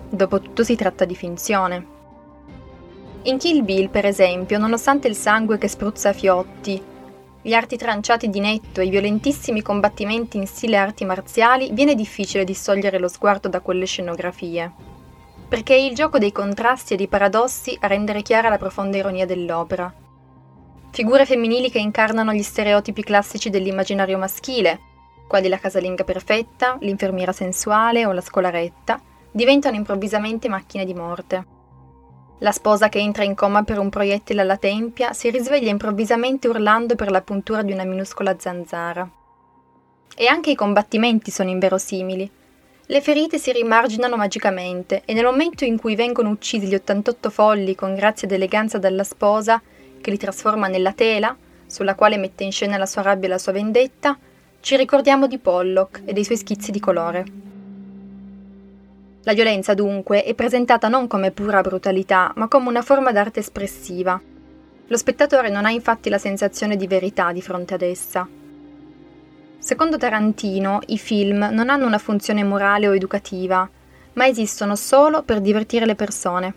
Dopotutto 0.10 0.65
si 0.65 0.75
tratta 0.75 1.05
di 1.05 1.15
finzione. 1.15 1.86
In 3.24 3.38
Kill 3.38 3.63
Bill, 3.63 3.88
per 3.88 4.05
esempio, 4.05 4.58
nonostante 4.58 5.08
il 5.08 5.15
sangue 5.15 5.58
che 5.58 5.69
spruzza 5.69 6.12
fiotti, 6.12 6.98
gli 7.41 7.53
arti 7.53 7.77
tranciati 7.77 8.29
di 8.29 8.39
netto 8.39 8.81
e 8.81 8.86
i 8.86 8.89
violentissimi 8.89 9.62
combattimenti 9.62 10.38
in 10.38 10.48
stile 10.48 10.77
arti 10.77 11.05
marziali, 11.05 11.72
viene 11.72 11.96
difficile 11.96 12.43
distogliere 12.43 13.00
lo 13.00 13.08
sguardo 13.08 13.48
da 13.48 13.62
quelle 13.62 13.86
scenografie 13.86 14.89
perché 15.50 15.74
è 15.74 15.79
il 15.79 15.96
gioco 15.96 16.19
dei 16.19 16.31
contrasti 16.31 16.93
e 16.93 16.96
dei 16.96 17.08
paradossi 17.08 17.75
a 17.81 17.88
rendere 17.88 18.22
chiara 18.22 18.50
la 18.50 18.60
profonda 18.60 18.98
ironia 18.98 19.25
dell'opera. 19.25 19.91
Figure 20.91 21.25
femminili 21.25 21.72
che 21.72 21.79
incarnano 21.79 22.34
gli 22.34 22.43
stereotipi 22.43 23.03
classici 23.03 23.50
dell'immaginario 23.50 24.19
maschile, 24.19 24.79
quali 25.27 25.48
la 25.48 25.58
casalinga 25.58 26.03
perfetta, 26.03 26.77
l'infermiera 26.81 27.31
sensuale 27.31 28.05
o 28.05 28.12
la 28.12 28.22
scolaretta, 28.22 29.01
diventano 29.31 29.75
improvvisamente 29.75 30.48
macchine 30.48 30.86
di 30.86 30.93
morte. 30.93 31.46
La 32.39 32.51
sposa 32.51 32.89
che 32.89 33.00
entra 33.00 33.24
in 33.24 33.36
coma 33.36 33.63
per 33.63 33.79
un 33.79 33.89
proiettile 33.89 34.41
alla 34.41 34.58
tempia 34.58 35.13
si 35.13 35.29
risveglia 35.29 35.69
improvvisamente 35.69 36.48
urlando 36.48 36.96
per 36.96 37.12
la 37.12 37.22
puntura 37.22 37.62
di 37.63 37.74
una 37.74 37.84
minuscola 37.84 38.36
zanzara. 38.39 39.10
E 40.15 40.25
anche 40.27 40.51
i 40.51 40.55
combattimenti 40.55 41.31
sono 41.31 41.50
inverosimili, 41.50 42.31
le 42.91 43.01
ferite 43.01 43.38
si 43.38 43.51
rimarginano 43.51 44.15
magicamente 44.15 45.03
e 45.05 45.13
nel 45.13 45.25
momento 45.25 45.63
in 45.63 45.77
cui 45.77 45.96
vengono 45.96 46.29
uccisi 46.29 46.65
gli 46.65 46.74
88 46.74 47.29
folli 47.29 47.75
con 47.75 47.93
grazia 47.93 48.27
ed 48.27 48.34
eleganza 48.34 48.79
dalla 48.79 49.03
sposa, 49.03 49.62
che 50.01 50.10
li 50.10 50.17
trasforma 50.17 50.67
nella 50.67 50.93
tela, 50.93 51.38
sulla 51.67 51.93
quale 51.93 52.17
mette 52.17 52.46
in 52.46 52.51
scena 52.51 52.77
la 52.77 52.88
sua 52.88 53.03
rabbia 53.03 53.27
e 53.27 53.31
la 53.31 53.38
sua 53.38 53.51
vendetta, 53.51 54.17
ci 54.62 54.75
ricordiamo 54.75 55.27
di 55.27 55.38
Pollock 55.38 56.01
e 56.03 56.13
dei 56.13 56.24
suoi 56.24 56.38
schizzi 56.38 56.72
di 56.72 56.79
colore. 56.79 57.49
La 59.23 59.33
violenza, 59.33 59.73
dunque, 59.73 60.23
è 60.23 60.33
presentata 60.33 60.88
non 60.88 61.07
come 61.07 61.31
pura 61.31 61.61
brutalità, 61.61 62.31
ma 62.35 62.47
come 62.47 62.69
una 62.69 62.81
forma 62.81 63.11
d'arte 63.11 63.39
espressiva. 63.39 64.19
Lo 64.88 64.97
spettatore 64.97 65.49
non 65.49 65.65
ha 65.65 65.71
infatti 65.71 66.09
la 66.09 66.17
sensazione 66.17 66.75
di 66.75 66.88
verità 66.88 67.31
di 67.31 67.41
fronte 67.41 67.73
ad 67.75 67.81
essa, 67.81 68.27
Secondo 69.61 69.97
Tarantino, 69.97 70.79
i 70.88 70.97
film 70.97 71.49
non 71.51 71.69
hanno 71.69 71.85
una 71.85 71.97
funzione 71.97 72.45
morale 72.45 72.88
o 72.88 72.95
educativa, 72.95 73.69
ma 74.13 74.25
esistono 74.25 74.77
solo 74.77 75.21
per 75.23 75.41
divertire 75.41 75.85
le 75.85 75.95
persone. 75.95 76.53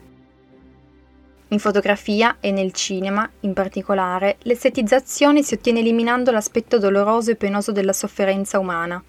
In 1.49 1.59
fotografia 1.59 2.37
e 2.39 2.53
nel 2.53 2.73
cinema, 2.73 3.29
in 3.41 3.55
particolare, 3.55 4.37
l'estetizzazione 4.43 5.43
si 5.43 5.55
ottiene 5.55 5.81
eliminando 5.81 6.31
l'aspetto 6.31 6.79
doloroso 6.79 7.33
e 7.33 7.37
penoso 7.37 7.73
della 7.73 7.93
sofferenza 7.93 8.61
umana, 8.61 9.03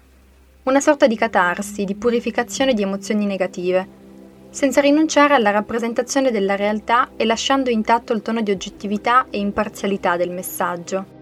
una 0.64 0.80
sorta 0.80 1.06
di 1.06 1.16
catarsi, 1.16 1.84
di 1.84 1.94
purificazione 1.94 2.74
di 2.74 2.82
emozioni 2.82 3.26
negative, 3.26 4.02
senza 4.50 4.80
rinunciare 4.80 5.34
alla 5.34 5.50
rappresentazione 5.50 6.30
della 6.30 6.56
realtà 6.56 7.10
e 7.16 7.24
lasciando 7.24 7.70
intatto 7.70 8.12
il 8.12 8.22
tono 8.22 8.40
di 8.40 8.50
oggettività 8.50 9.26
e 9.30 9.38
imparzialità 9.38 10.16
del 10.16 10.30
messaggio 10.30 11.14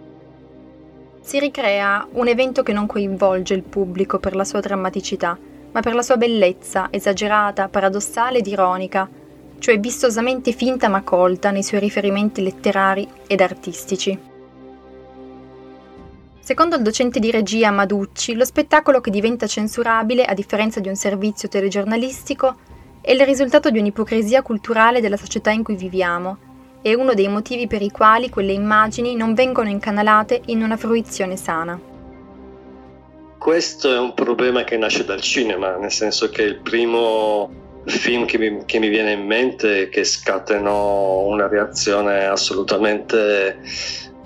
si 1.22 1.38
ricrea 1.38 2.06
un 2.12 2.26
evento 2.26 2.64
che 2.64 2.72
non 2.72 2.87
coinvolge 2.87 3.54
il 3.54 3.62
pubblico 3.62 4.18
per 4.18 4.34
la 4.34 4.44
sua 4.44 4.58
drammaticità, 4.58 5.38
ma 5.70 5.80
per 5.80 5.94
la 5.94 6.02
sua 6.02 6.16
bellezza, 6.16 6.88
esagerata, 6.90 7.68
paradossale 7.68 8.38
ed 8.38 8.46
ironica, 8.49 9.08
cioè 9.58 9.78
vistosamente 9.78 10.50
finta 10.50 10.88
ma 10.88 11.02
colta 11.02 11.52
nei 11.52 11.62
suoi 11.62 11.78
riferimenti 11.78 12.42
letterari 12.42 13.08
ed 13.28 13.40
artistici. 13.40 14.30
Secondo 16.52 16.76
il 16.76 16.82
docente 16.82 17.18
di 17.18 17.30
regia 17.30 17.71
Maducci, 17.71 18.35
lo 18.35 18.44
spettacolo 18.44 19.00
che 19.00 19.11
diventa 19.11 19.47
censurabile, 19.47 20.23
a 20.23 20.35
differenza 20.35 20.80
di 20.80 20.88
un 20.88 20.97
servizio 20.97 21.49
telegiornalistico, 21.49 22.56
è 23.00 23.12
il 23.12 23.25
risultato 23.25 23.71
di 23.71 23.78
un'ipocrisia 23.78 24.42
culturale 24.42 25.00
della 25.00 25.16
società 25.16 25.50
in 25.50 25.62
cui 25.62 25.76
viviamo 25.76 26.37
è 26.82 26.92
uno 26.92 27.14
dei 27.14 27.28
motivi 27.28 27.66
per 27.66 27.80
i 27.80 27.88
quali 27.90 28.28
quelle 28.28 28.52
immagini 28.52 29.16
non 29.16 29.32
vengono 29.32 29.71
incanalate 29.71 30.42
in 30.49 30.62
una 30.62 30.76
fruizione 30.76 31.38
sana. 31.38 31.80
Questo 33.38 33.90
è 33.90 33.99
un 33.99 34.12
problema 34.12 34.62
che 34.62 34.76
nasce 34.76 35.06
dal 35.06 35.23
cinema, 35.23 35.78
nel 35.78 35.90
senso 35.90 36.28
che 36.28 36.42
il 36.42 36.56
primo 36.56 37.50
film 37.87 38.26
che 38.26 38.37
mi, 38.37 38.66
che 38.66 38.78
mi 38.78 38.90
viene 38.90 39.12
in 39.12 39.25
mente 39.25 39.88
che 39.88 40.04
scatenò 40.04 41.21
una 41.21 41.49
reazione 41.49 42.26
assolutamente 42.26 43.59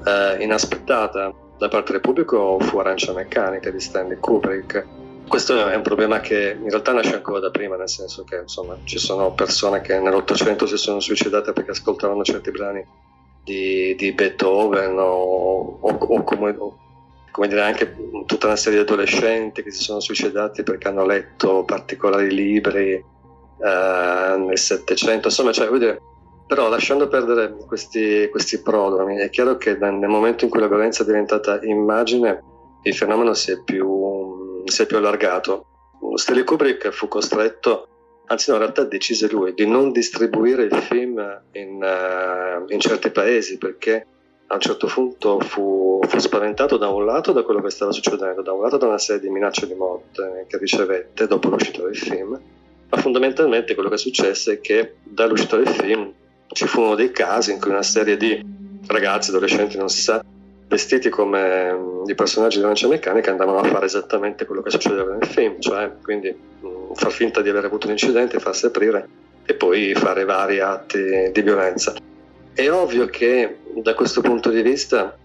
eh, 0.04 0.42
inaspettata 0.42 1.44
da 1.58 1.68
parte 1.68 1.92
del 1.92 2.00
pubblico 2.00 2.58
fu 2.60 2.78
Arancia 2.78 3.12
Meccanica 3.12 3.70
di 3.70 3.80
Stanley 3.80 4.18
Kubrick? 4.18 4.86
Questo 5.28 5.66
è 5.68 5.74
un 5.74 5.82
problema 5.82 6.20
che 6.20 6.56
in 6.60 6.68
realtà 6.68 6.92
nasce 6.92 7.14
ancora 7.14 7.40
da 7.40 7.50
prima, 7.50 7.76
nel 7.76 7.88
senso 7.88 8.22
che 8.24 8.36
insomma, 8.36 8.76
ci 8.84 8.98
sono 8.98 9.32
persone 9.32 9.80
che 9.80 9.98
nell'Ottocento 9.98 10.66
si 10.66 10.76
sono 10.76 11.00
suicidate 11.00 11.52
perché 11.52 11.72
ascoltavano 11.72 12.22
certi 12.22 12.50
brani 12.52 12.86
di, 13.42 13.94
di 13.96 14.12
Beethoven 14.12 14.96
o, 14.98 15.78
o, 15.80 15.90
o 15.90 16.22
come, 16.22 16.56
come, 17.30 17.48
dire 17.48 17.62
anche 17.62 17.96
tutta 18.26 18.46
una 18.46 18.56
serie 18.56 18.78
di 18.78 18.84
adolescenti 18.84 19.62
che 19.64 19.72
si 19.72 19.82
sono 19.82 19.98
suicidati 19.98 20.62
perché 20.62 20.88
hanno 20.88 21.04
letto 21.04 21.64
particolari 21.64 22.32
libri 22.32 22.92
eh, 22.92 23.02
nel 24.38 24.58
Settecento, 24.58 25.28
insomma, 25.28 25.52
cioè, 25.52 25.68
dire, 25.76 26.00
però 26.46 26.68
lasciando 26.68 27.08
perdere 27.08 27.56
questi, 27.66 28.28
questi 28.30 28.60
prodromi, 28.62 29.16
è 29.16 29.30
chiaro 29.30 29.56
che 29.56 29.76
nel 29.76 30.08
momento 30.08 30.44
in 30.44 30.50
cui 30.50 30.60
la 30.60 30.68
violenza 30.68 31.02
è 31.02 31.06
diventata 31.06 31.60
immagine, 31.62 32.42
il 32.82 32.94
fenomeno 32.94 33.34
si 33.34 33.50
è 33.50 33.62
più 33.62 34.64
si 34.70 34.82
è 34.82 34.86
più 34.86 34.96
allargato. 34.96 35.66
Stanley 36.14 36.44
Kubrick 36.44 36.90
fu 36.90 37.08
costretto, 37.08 37.88
anzi 38.26 38.50
no, 38.50 38.56
in 38.56 38.62
realtà 38.62 38.84
decise 38.84 39.28
lui, 39.28 39.54
di 39.54 39.66
non 39.66 39.92
distribuire 39.92 40.64
il 40.64 40.74
film 40.74 41.42
in, 41.52 41.82
uh, 41.82 42.72
in 42.72 42.80
certi 42.80 43.10
paesi 43.10 43.58
perché 43.58 44.06
a 44.48 44.54
un 44.54 44.60
certo 44.60 44.86
punto 44.86 45.40
fu, 45.40 46.00
fu, 46.06 46.18
spaventato 46.18 46.76
da 46.76 46.88
un 46.88 47.04
lato 47.04 47.32
da 47.32 47.42
quello 47.42 47.60
che 47.60 47.70
stava 47.70 47.90
succedendo, 47.90 48.42
da 48.42 48.52
un 48.52 48.62
lato 48.62 48.76
da 48.76 48.86
una 48.86 48.98
serie 48.98 49.22
di 49.22 49.28
minacce 49.28 49.66
di 49.66 49.74
morte 49.74 50.46
che 50.48 50.58
ricevette 50.58 51.26
dopo 51.26 51.48
l'uscita 51.48 51.82
del 51.82 51.96
film, 51.96 52.40
ma 52.88 52.98
fondamentalmente 52.98 53.74
quello 53.74 53.88
che 53.88 53.96
successe 53.96 54.54
è 54.54 54.60
che 54.60 54.96
dall'uscita 55.02 55.56
del 55.56 55.68
film 55.68 56.12
ci 56.48 56.66
furono 56.66 56.94
dei 56.94 57.10
casi 57.10 57.52
in 57.52 57.60
cui 57.60 57.70
una 57.70 57.82
serie 57.82 58.16
di 58.16 58.44
ragazzi, 58.86 59.30
adolescenti, 59.30 59.76
non 59.76 59.88
si 59.88 60.00
sa, 60.00 60.24
vestiti 60.68 61.08
come 61.08 61.72
mm, 61.72 62.08
i 62.08 62.14
personaggi 62.14 62.58
di 62.58 62.64
Lancia 62.64 62.88
Meccanica 62.88 63.30
andavano 63.30 63.58
a 63.58 63.64
fare 63.64 63.86
esattamente 63.86 64.44
quello 64.44 64.62
che 64.62 64.70
succedeva 64.70 65.14
nel 65.14 65.26
film, 65.26 65.60
cioè 65.60 65.90
quindi 66.02 66.34
mm, 66.34 66.92
far 66.94 67.12
finta 67.12 67.40
di 67.42 67.48
aver 67.48 67.64
avuto 67.64 67.86
un 67.86 67.92
incidente, 67.92 68.38
farsi 68.38 68.66
aprire 68.66 69.08
e 69.44 69.54
poi 69.54 69.94
fare 69.94 70.24
vari 70.24 70.60
atti 70.60 71.30
di 71.32 71.42
violenza. 71.42 71.94
È 72.52 72.70
ovvio 72.70 73.06
che 73.06 73.58
da 73.74 73.94
questo 73.94 74.20
punto 74.20 74.50
di 74.50 74.62
vista 74.62 75.16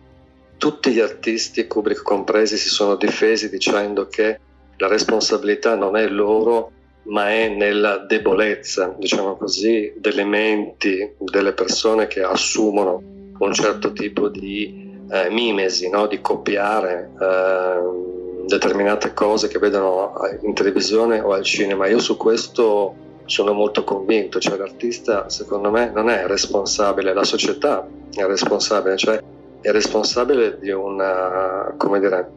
tutti 0.57 0.91
gli 0.91 0.99
artisti, 0.99 1.65
Kubrick 1.65 2.03
compresi, 2.03 2.55
si 2.55 2.69
sono 2.69 2.95
difesi 2.95 3.49
dicendo 3.49 4.07
che 4.07 4.39
la 4.77 4.87
responsabilità 4.87 5.75
non 5.75 5.95
è 5.95 6.07
loro, 6.07 6.71
ma 7.03 7.29
è 7.29 7.49
nella 7.49 7.97
debolezza, 7.97 8.95
diciamo 8.97 9.35
così, 9.35 9.93
delle 9.97 10.23
menti 10.23 11.13
delle 11.17 11.53
persone 11.53 12.07
che 12.07 12.21
assumono 12.21 13.01
un 13.37 13.53
certo 13.53 13.91
tipo 13.91 14.29
di 14.29 14.99
eh, 15.09 15.29
mimesi, 15.29 15.89
no? 15.89 16.07
di 16.07 16.21
copiare 16.21 17.11
eh, 17.19 18.45
determinate 18.45 19.13
cose 19.13 19.47
che 19.47 19.59
vedono 19.59 20.13
in 20.41 20.53
televisione 20.53 21.19
o 21.19 21.31
al 21.31 21.43
cinema. 21.43 21.87
Io 21.87 21.99
su 21.99 22.17
questo 22.17 22.95
sono 23.25 23.53
molto 23.53 23.83
convinto, 23.83 24.39
cioè 24.39 24.57
l'artista 24.57 25.29
secondo 25.29 25.71
me 25.71 25.91
non 25.93 26.09
è 26.09 26.27
responsabile, 26.27 27.13
la 27.13 27.23
società 27.23 27.87
è 28.13 28.23
responsabile, 28.25 28.97
cioè 28.97 29.21
è 29.61 29.71
responsabile 29.71 30.57
di 30.59 30.71
una, 30.71 31.73
come 31.77 31.99
dire, 31.99 32.29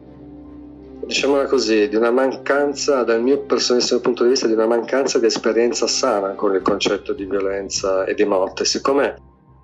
diciamola 1.05 1.45
così, 1.45 1.87
di 1.87 1.95
una 1.95 2.11
mancanza, 2.11 3.03
dal 3.03 3.21
mio 3.21 3.39
personalissimo 3.39 3.99
punto 3.99 4.23
di 4.23 4.29
vista, 4.29 4.47
di 4.47 4.53
una 4.53 4.65
mancanza 4.65 5.19
di 5.19 5.27
esperienza 5.27 5.85
sana 5.87 6.33
con 6.33 6.55
il 6.55 6.61
concetto 6.61 7.13
di 7.13 7.25
violenza 7.25 8.05
e 8.05 8.15
di 8.15 8.25
morte. 8.25 8.65
Siccome 8.65 9.15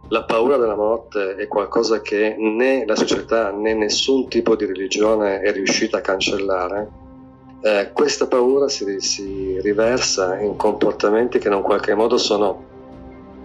la 0.10 0.24
paura 0.24 0.58
della 0.58 0.76
morte 0.76 1.36
è 1.36 1.48
qualcosa 1.48 2.02
che 2.02 2.36
né 2.38 2.86
la 2.86 2.96
società 2.96 3.52
né 3.52 3.74
nessun 3.74 4.28
tipo 4.28 4.56
di 4.56 4.66
religione 4.66 5.40
è 5.40 5.52
riuscita 5.52 5.98
a 5.98 6.02
cancellare, 6.02 6.90
eh, 7.62 7.90
questa 7.92 8.28
paura 8.28 8.68
si, 8.68 9.00
si, 9.00 9.60
riversa 9.62 10.40
in 10.40 10.56
comportamenti 10.56 11.40
che 11.40 11.48
in 11.48 11.56
un 11.56 11.62
qualche 11.62 11.96
modo 11.96 12.18
sono, 12.18 12.66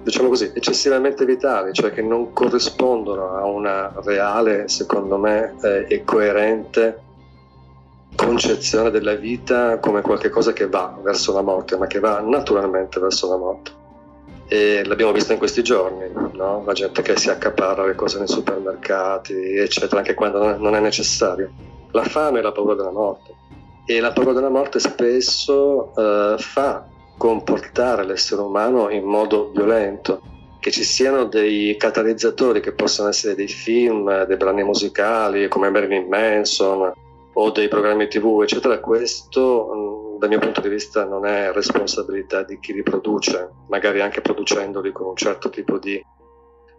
diciamo 0.02 0.28
così, 0.28 0.50
eccessivamente 0.54 1.24
vitali, 1.24 1.72
cioè 1.72 1.92
che 1.92 2.02
non 2.02 2.32
corrispondono 2.32 3.36
a 3.36 3.44
una 3.44 3.92
reale, 4.04 4.68
secondo 4.68 5.16
me, 5.16 5.54
eh, 5.62 5.86
e 5.88 6.04
coerente 6.04 7.04
concezione 8.16 8.90
della 8.90 9.14
vita 9.14 9.78
come 9.78 10.00
qualcosa 10.00 10.52
che 10.52 10.66
va 10.66 10.98
verso 11.00 11.32
la 11.32 11.42
morte, 11.42 11.76
ma 11.76 11.86
che 11.86 12.00
va 12.00 12.20
naturalmente 12.20 12.98
verso 12.98 13.28
la 13.28 13.36
morte. 13.36 13.70
E 14.48 14.84
l'abbiamo 14.84 15.12
visto 15.12 15.32
in 15.32 15.38
questi 15.38 15.62
giorni, 15.62 16.08
no? 16.32 16.62
la 16.64 16.72
gente 16.72 17.02
che 17.02 17.16
si 17.16 17.30
accaparra 17.30 17.84
le 17.84 17.94
cose 17.94 18.18
nei 18.18 18.28
supermercati, 18.28 19.56
eccetera, 19.56 19.98
anche 19.98 20.14
quando 20.14 20.56
non 20.56 20.74
è 20.74 20.80
necessario. 20.80 21.52
La 21.92 22.04
fame 22.04 22.40
e 22.40 22.42
la 22.42 22.52
paura 22.52 22.74
della 22.74 22.90
morte. 22.90 23.34
E 23.86 24.00
la 24.00 24.12
paura 24.12 24.32
della 24.32 24.48
morte 24.48 24.80
spesso 24.80 25.92
eh, 25.96 26.36
fa 26.38 26.86
comportare 27.16 28.04
l'essere 28.04 28.40
umano 28.40 28.90
in 28.90 29.04
modo 29.04 29.50
violento. 29.52 30.22
Che 30.60 30.70
ci 30.70 30.82
siano 30.82 31.24
dei 31.24 31.76
catalizzatori 31.76 32.60
che 32.60 32.72
possono 32.72 33.08
essere 33.08 33.34
dei 33.34 33.48
film, 33.48 34.24
dei 34.24 34.36
brani 34.36 34.64
musicali 34.64 35.48
come 35.48 35.70
Marilyn 35.70 36.08
Manson 36.08 36.92
o 37.38 37.50
dei 37.50 37.68
programmi 37.68 38.08
tv, 38.08 38.40
eccetera, 38.42 38.80
questo 38.80 40.16
dal 40.18 40.28
mio 40.28 40.38
punto 40.38 40.62
di 40.62 40.68
vista 40.68 41.04
non 41.04 41.26
è 41.26 41.52
responsabilità 41.52 42.42
di 42.42 42.58
chi 42.58 42.72
li 42.72 42.82
produce, 42.82 43.50
magari 43.68 44.00
anche 44.00 44.22
producendoli 44.22 44.90
con 44.90 45.08
un 45.08 45.16
certo 45.16 45.50
tipo 45.50 45.78
di 45.78 46.02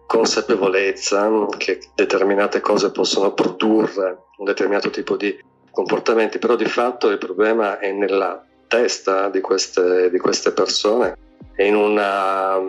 consapevolezza 0.07 1.29
che 1.57 1.79
determinate 1.93 2.59
cose 2.59 2.91
possono 2.91 3.33
produrre 3.33 4.23
un 4.37 4.45
determinato 4.45 4.89
tipo 4.89 5.15
di 5.15 5.37
comportamenti, 5.69 6.39
però 6.39 6.55
di 6.55 6.65
fatto 6.65 7.09
il 7.09 7.19
problema 7.19 7.77
è 7.77 7.91
nella 7.91 8.43
testa 8.67 9.29
di 9.29 9.41
queste, 9.41 10.09
di 10.09 10.17
queste 10.17 10.53
persone 10.53 11.15
e 11.55 11.67
in 11.67 11.75
una, 11.75 12.59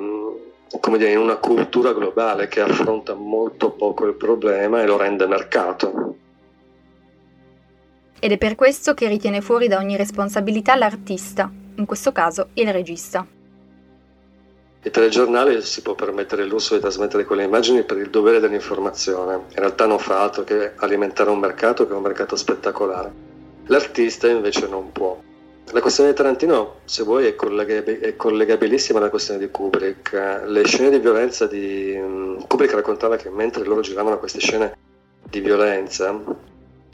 dire, 0.99 1.13
in 1.13 1.19
una 1.19 1.37
cultura 1.37 1.95
globale 1.95 2.49
che 2.49 2.61
affronta 2.61 3.15
molto 3.15 3.71
poco 3.71 4.05
il 4.05 4.15
problema 4.15 4.83
e 4.83 4.87
lo 4.87 4.99
rende 4.99 5.27
mercato 5.27 6.17
ed 8.21 8.33
è 8.33 8.39
per 8.39 8.55
questo 8.55 8.95
che 8.95 9.09
ritiene 9.09 9.41
fuori 9.41 9.69
da 9.69 9.79
ogni 9.79 9.97
responsabilità 9.97 10.75
l'artista, 10.77 11.51
in 11.77 11.87
questo 11.87 12.13
caso 12.13 12.49
il 12.55 12.73
regista. 12.73 13.27
Il 14.81 14.91
telegiornale 14.93 15.61
si 15.63 15.83
può 15.83 15.95
permettere 15.95 16.43
il 16.43 16.49
lusso 16.49 16.75
di 16.75 16.81
trasmettere 16.81 17.25
quelle 17.25 17.45
immagini 17.45 17.83
per 17.83 17.99
il 17.99 18.11
dovere 18.11 18.41
dell'informazione, 18.41 19.35
in 19.35 19.57
realtà 19.57 19.87
non 19.87 19.99
fa 19.99 20.23
altro 20.23 20.45
che 20.45 20.73
alimentare 20.77 21.31
un 21.31 21.39
mercato 21.39 21.87
che 21.87 21.93
è 21.93 21.97
un 21.97 22.03
mercato 22.03 22.37
spettacolare. 22.37 23.13
L'artista 23.67 24.29
invece 24.29 24.67
non 24.69 24.93
può. 24.93 25.21
La 25.73 25.83
questione 25.83 26.11
di 26.11 26.17
Tarantino, 26.17 26.77
se 26.85 27.03
vuoi, 27.03 27.27
è, 27.27 27.35
collegab- 27.35 27.99
è 27.99 28.17
collegabilissima 28.17 28.99
alla 28.99 29.11
questione 29.11 29.39
di 29.39 29.51
Kubrick. 29.51 30.45
Le 30.47 30.65
scene 30.65 30.89
di 30.89 30.99
violenza 30.99 31.47
di 31.47 31.95
mm, 31.95 32.39
Kubrick 32.47 32.73
raccontava 32.73 33.17
che 33.17 33.29
mentre 33.29 33.65
loro 33.65 33.83
giravano 33.83 34.19
queste 34.19 34.39
scene 34.39 34.75
di 35.29 35.41
violenza, 35.41 36.19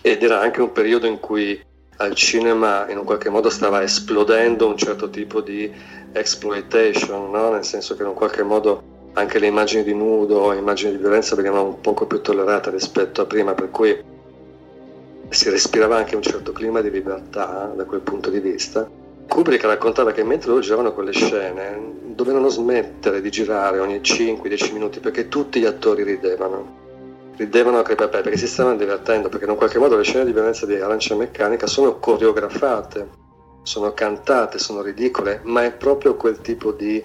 ed 0.07 0.23
era 0.23 0.39
anche 0.39 0.61
un 0.61 0.71
periodo 0.71 1.07
in 1.07 1.19
cui 1.19 1.59
al 1.97 2.15
cinema 2.15 2.87
in 2.91 2.99
un 2.99 3.05
qualche 3.05 3.31
modo 3.31 3.49
stava 3.49 3.83
esplodendo 3.83 4.67
un 4.67 4.77
certo 4.77 5.09
tipo 5.09 5.41
di 5.41 5.73
exploitation, 6.13 7.31
no? 7.31 7.53
nel 7.53 7.65
senso 7.65 7.97
che 7.97 8.03
in 8.03 8.09
un 8.09 8.15
qualche 8.15 8.43
modo 8.43 8.83
anche 9.15 9.39
le 9.39 9.47
immagini 9.47 9.83
di 9.83 9.95
nudo, 9.95 10.51
le 10.51 10.59
immagini 10.59 10.91
di 10.91 10.99
violenza 10.99 11.35
venivano 11.35 11.65
un 11.65 11.81
poco 11.81 12.05
più 12.07 12.21
tollerate 12.21 12.69
rispetto 12.69 13.23
a 13.23 13.25
prima, 13.25 13.55
per 13.55 13.71
cui 13.71 13.99
si 15.31 15.49
respirava 15.49 15.97
anche 15.97 16.17
un 16.17 16.23
certo 16.23 16.53
clima 16.53 16.83
di 16.83 16.91
libertà 16.91 17.73
da 17.75 17.85
quel 17.87 18.01
punto 18.01 18.29
di 18.29 18.41
vista. 18.41 18.87
Kubrick 19.27 19.65
raccontava 19.65 20.13
che 20.13 20.23
mentre 20.23 20.51
loro 20.51 20.61
giravano 20.61 20.93
quelle 20.93 21.13
scene 21.13 21.81
dovevano 22.15 22.51
smettere 22.51 23.23
di 23.23 23.31
girare 23.31 23.79
ogni 23.79 24.01
5-10 24.01 24.73
minuti 24.75 25.01
perché 25.01 25.29
tutti 25.29 25.61
gli 25.61 25.65
attori 25.65 26.03
ridevano 26.03 26.83
ridevano 27.37 27.79
a 27.79 27.83
crepapè 27.83 28.23
perché 28.23 28.39
si 28.39 28.47
stavano 28.47 28.77
divertendo, 28.77 29.29
perché 29.29 29.45
in 29.45 29.51
un 29.51 29.57
qualche 29.57 29.79
modo 29.79 29.97
le 29.97 30.05
scene 30.05 30.25
di 30.25 30.33
violenza 30.33 30.67
di 30.67 30.77
Arancia 30.77 31.15
Meccanica 31.17 31.67
sono 31.67 31.99
coreografate, 31.99 33.09
sono 33.63 33.93
cantate, 33.93 34.59
sono 34.59 34.83
ridicole, 34.83 35.41
ma 35.45 35.65
è 35.65 35.73
proprio 35.73 36.17
quel 36.17 36.41
tipo 36.41 36.73
di 36.73 37.03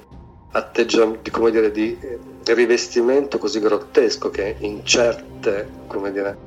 atteggiamento, 0.51 1.21
di, 1.23 1.29
come 1.31 1.51
dire, 1.51 1.71
di 1.71 1.97
eh, 1.99 2.19
rivestimento 2.53 3.37
così 3.37 3.59
grottesco 3.59 4.29
che 4.29 4.55
in 4.59 4.85
certe, 4.85 5.69
come 5.87 6.11
dire, 6.11 6.37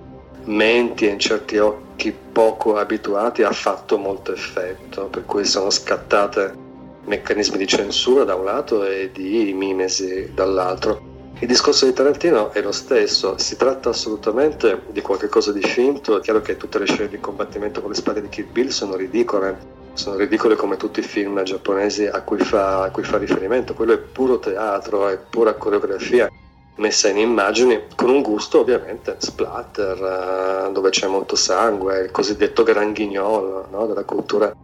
menti 0.45 1.07
e 1.07 1.11
in 1.11 1.19
certi 1.19 1.59
occhi 1.59 2.13
poco 2.33 2.77
abituati 2.77 3.43
ha 3.43 3.53
fatto 3.53 3.97
molto 3.97 4.33
effetto, 4.33 5.07
per 5.07 5.25
cui 5.25 5.45
sono 5.45 5.71
scattate 5.71 6.71
meccanismi 7.05 7.57
di 7.57 7.67
censura 7.67 8.25
da 8.25 8.35
un 8.35 8.45
lato 8.45 8.85
e 8.85 9.11
di 9.13 9.53
mimesi 9.53 10.33
dall'altro. 10.35 11.11
Il 11.43 11.49
discorso 11.49 11.87
di 11.87 11.93
Tarantino 11.93 12.53
è 12.53 12.63
lo 12.63 12.71
stesso, 12.71 13.37
si 13.37 13.57
tratta 13.57 13.89
assolutamente 13.89 14.83
di 14.93 15.01
qualcosa 15.03 15.51
di 15.51 15.61
finto, 15.61 16.17
è 16.17 16.21
chiaro 16.21 16.41
che 16.41 16.57
tutte 16.57 16.79
le 16.79 16.87
scene 16.87 17.09
di 17.09 17.19
combattimento 17.19 17.81
con 17.81 17.91
le 17.91 17.97
spade 17.97 18.23
di 18.23 18.29
Kill 18.29 18.53
Bill 18.53 18.69
sono 18.69 18.95
ridicole, 18.95 19.59
sono 19.95 20.15
ridicole 20.15 20.55
come 20.55 20.77
tutti 20.77 21.01
i 21.01 21.03
film 21.03 21.43
giapponesi 21.43 22.07
a 22.07 22.23
cui 22.23 22.39
fa, 22.39 22.85
a 22.85 22.91
cui 22.93 23.03
fa 23.03 23.19
riferimento, 23.19 23.75
quello 23.75 23.93
è 23.93 23.99
puro 23.99 24.39
teatro, 24.39 25.09
è 25.09 25.19
pura 25.19 25.55
coreografia 25.55 26.31
messa 26.77 27.09
in 27.09 27.19
immagini 27.19 27.87
con 27.97 28.09
un 28.09 28.23
gusto 28.23 28.61
ovviamente 28.61 29.17
splatter, 29.19 30.69
eh, 30.69 30.73
dove 30.73 30.91
c'è 30.91 31.09
molto 31.09 31.35
sangue, 31.35 32.05
il 32.05 32.13
cosiddetto 32.13 32.63
grand 32.63 32.95
guignol 32.95 33.67
no, 33.69 33.87
della 33.87 34.05
cultura 34.05 34.55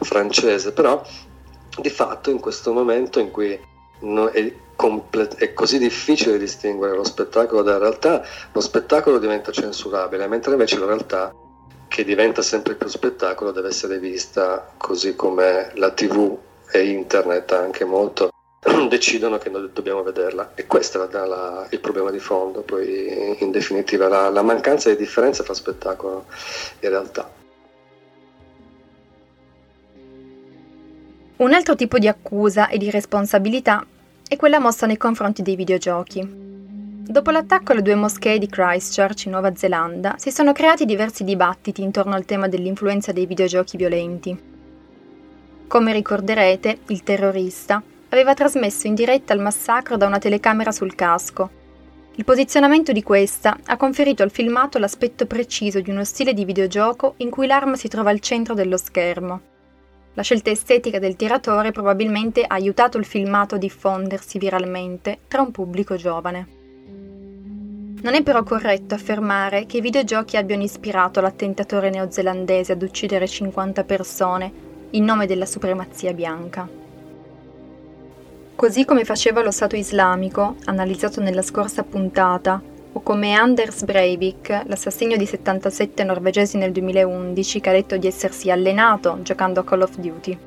francese, 0.00 0.72
però 0.72 1.02
di 1.80 1.88
fatto 1.88 2.28
in 2.28 2.40
questo 2.40 2.74
momento 2.74 3.20
in 3.20 3.30
cui 3.30 3.58
complet- 4.76 5.36
è 5.36 5.52
così 5.54 5.78
difficile 5.78 6.38
distinguere 6.38 6.94
lo 6.94 7.04
spettacolo 7.04 7.62
dalla 7.62 7.78
realtà, 7.78 8.22
lo 8.52 8.60
spettacolo 8.60 9.18
diventa 9.18 9.50
censurabile, 9.50 10.28
mentre 10.28 10.52
invece 10.52 10.78
la 10.78 10.86
realtà, 10.86 11.34
che 11.88 12.04
diventa 12.04 12.42
sempre 12.42 12.74
più 12.74 12.88
spettacolo, 12.88 13.52
deve 13.52 13.68
essere 13.68 13.98
vista 13.98 14.70
così 14.76 15.16
come 15.16 15.70
la 15.74 15.90
tv 15.90 16.36
e 16.70 16.84
internet 16.84 17.52
anche 17.52 17.84
molto 17.84 18.30
decidono 18.88 19.38
che 19.38 19.48
noi 19.48 19.70
dobbiamo 19.72 20.02
vederla. 20.02 20.52
E 20.54 20.66
questo 20.66 21.02
è 21.02 21.12
la, 21.12 21.24
la, 21.24 21.66
il 21.70 21.80
problema 21.80 22.10
di 22.10 22.18
fondo. 22.18 22.62
Poi 22.62 23.42
in 23.42 23.50
definitiva 23.50 24.08
la, 24.08 24.28
la 24.28 24.42
mancanza 24.42 24.90
di 24.90 24.96
differenza 24.96 25.42
tra 25.42 25.54
spettacolo 25.54 26.26
e 26.80 26.88
realtà. 26.88 27.30
Un 31.36 31.52
altro 31.52 31.74
tipo 31.74 31.98
di 31.98 32.08
accusa 32.08 32.68
e 32.68 32.78
di 32.78 32.90
responsabilità 32.90 33.86
è 34.28 34.36
quella 34.36 34.58
mossa 34.58 34.86
nei 34.86 34.96
confronti 34.96 35.42
dei 35.42 35.54
videogiochi. 35.54 36.28
Dopo 37.08 37.30
l'attacco 37.30 37.70
alle 37.70 37.82
due 37.82 37.94
moschee 37.94 38.38
di 38.38 38.48
Christchurch 38.48 39.26
in 39.26 39.30
Nuova 39.30 39.54
Zelanda, 39.54 40.16
si 40.18 40.32
sono 40.32 40.52
creati 40.52 40.84
diversi 40.84 41.22
dibattiti 41.22 41.82
intorno 41.82 42.14
al 42.14 42.24
tema 42.24 42.48
dell'influenza 42.48 43.12
dei 43.12 43.26
videogiochi 43.26 43.76
violenti. 43.76 44.36
Come 45.68 45.92
ricorderete, 45.92 46.78
il 46.88 47.04
terrorista 47.04 47.80
aveva 48.08 48.34
trasmesso 48.34 48.88
in 48.88 48.94
diretta 48.94 49.32
il 49.32 49.40
massacro 49.40 49.96
da 49.96 50.06
una 50.06 50.18
telecamera 50.18 50.72
sul 50.72 50.96
casco. 50.96 51.50
Il 52.16 52.24
posizionamento 52.24 52.90
di 52.90 53.04
questa 53.04 53.56
ha 53.64 53.76
conferito 53.76 54.24
al 54.24 54.32
filmato 54.32 54.78
l'aspetto 54.78 55.26
preciso 55.26 55.80
di 55.80 55.90
uno 55.90 56.02
stile 56.02 56.34
di 56.34 56.44
videogioco 56.44 57.14
in 57.18 57.30
cui 57.30 57.46
l'arma 57.46 57.76
si 57.76 57.86
trova 57.86 58.10
al 58.10 58.20
centro 58.20 58.54
dello 58.54 58.76
schermo. 58.76 59.54
La 60.16 60.22
scelta 60.22 60.48
estetica 60.48 60.98
del 60.98 61.14
tiratore 61.14 61.72
probabilmente 61.72 62.42
ha 62.42 62.54
aiutato 62.54 62.96
il 62.96 63.04
filmato 63.04 63.56
a 63.56 63.58
diffondersi 63.58 64.38
viralmente 64.38 65.18
tra 65.28 65.42
un 65.42 65.50
pubblico 65.50 65.96
giovane. 65.96 66.46
Non 68.00 68.14
è 68.14 68.22
però 68.22 68.42
corretto 68.42 68.94
affermare 68.94 69.66
che 69.66 69.76
i 69.76 69.82
videogiochi 69.82 70.38
abbiano 70.38 70.62
ispirato 70.62 71.20
l'attentatore 71.20 71.90
neozelandese 71.90 72.72
ad 72.72 72.82
uccidere 72.82 73.28
50 73.28 73.84
persone 73.84 74.52
in 74.92 75.04
nome 75.04 75.26
della 75.26 75.44
supremazia 75.44 76.14
bianca. 76.14 76.66
Così 78.54 78.86
come 78.86 79.04
faceva 79.04 79.42
lo 79.42 79.50
Stato 79.50 79.76
islamico, 79.76 80.56
analizzato 80.64 81.20
nella 81.20 81.42
scorsa 81.42 81.82
puntata, 81.82 82.62
o 82.96 83.02
come 83.02 83.34
Anders 83.34 83.84
Breivik, 83.84 84.62
l'assassino 84.64 85.16
di 85.16 85.26
77 85.26 86.02
norvegesi 86.02 86.56
nel 86.56 86.72
2011 86.72 87.60
che 87.60 87.68
ha 87.68 87.72
detto 87.72 87.98
di 87.98 88.06
essersi 88.06 88.50
allenato 88.50 89.18
giocando 89.20 89.60
a 89.60 89.64
Call 89.64 89.82
of 89.82 89.96
Duty. 89.96 90.38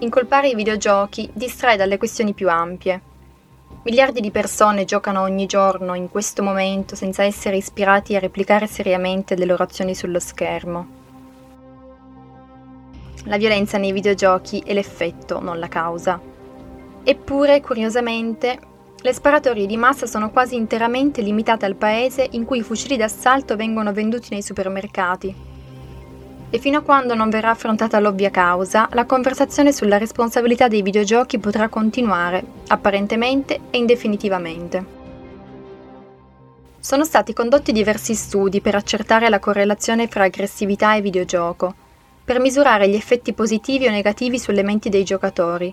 Incolpare 0.00 0.48
i 0.48 0.56
videogiochi 0.56 1.30
distrae 1.32 1.76
dalle 1.76 1.96
questioni 1.96 2.34
più 2.34 2.48
ampie. 2.48 3.00
Miliardi 3.84 4.20
di 4.20 4.32
persone 4.32 4.84
giocano 4.84 5.22
ogni 5.22 5.46
giorno 5.46 5.94
in 5.94 6.10
questo 6.10 6.42
momento 6.42 6.96
senza 6.96 7.22
essere 7.22 7.56
ispirati 7.56 8.16
a 8.16 8.18
replicare 8.18 8.66
seriamente 8.66 9.36
le 9.36 9.44
loro 9.44 9.62
azioni 9.62 9.94
sullo 9.94 10.18
schermo. 10.18 10.86
La 13.26 13.36
violenza 13.36 13.78
nei 13.78 13.92
videogiochi 13.92 14.60
è 14.66 14.74
l'effetto, 14.74 15.40
non 15.40 15.60
la 15.60 15.68
causa. 15.68 16.20
Eppure, 17.04 17.60
curiosamente, 17.60 18.58
le 19.00 19.12
sparatorie 19.12 19.66
di 19.66 19.76
massa 19.76 20.06
sono 20.06 20.30
quasi 20.30 20.56
interamente 20.56 21.22
limitate 21.22 21.64
al 21.64 21.76
paese 21.76 22.26
in 22.32 22.44
cui 22.44 22.58
i 22.58 22.62
fucili 22.62 22.96
d'assalto 22.96 23.54
vengono 23.54 23.92
venduti 23.92 24.28
nei 24.30 24.42
supermercati. 24.42 25.34
E 26.50 26.58
fino 26.58 26.78
a 26.78 26.82
quando 26.82 27.14
non 27.14 27.30
verrà 27.30 27.50
affrontata 27.50 28.00
l'ovvia 28.00 28.30
causa, 28.30 28.88
la 28.92 29.04
conversazione 29.04 29.72
sulla 29.72 29.98
responsabilità 29.98 30.66
dei 30.66 30.82
videogiochi 30.82 31.38
potrà 31.38 31.68
continuare, 31.68 32.42
apparentemente 32.68 33.60
e 33.70 33.78
indefinitivamente. 33.78 34.96
Sono 36.80 37.04
stati 37.04 37.32
condotti 37.32 37.70
diversi 37.70 38.14
studi 38.14 38.60
per 38.60 38.74
accertare 38.74 39.28
la 39.28 39.38
correlazione 39.38 40.08
fra 40.08 40.24
aggressività 40.24 40.96
e 40.96 41.02
videogioco, 41.02 41.74
per 42.24 42.40
misurare 42.40 42.88
gli 42.88 42.94
effetti 42.94 43.32
positivi 43.32 43.86
o 43.86 43.90
negativi 43.90 44.38
sulle 44.38 44.62
menti 44.62 44.88
dei 44.88 45.04
giocatori, 45.04 45.72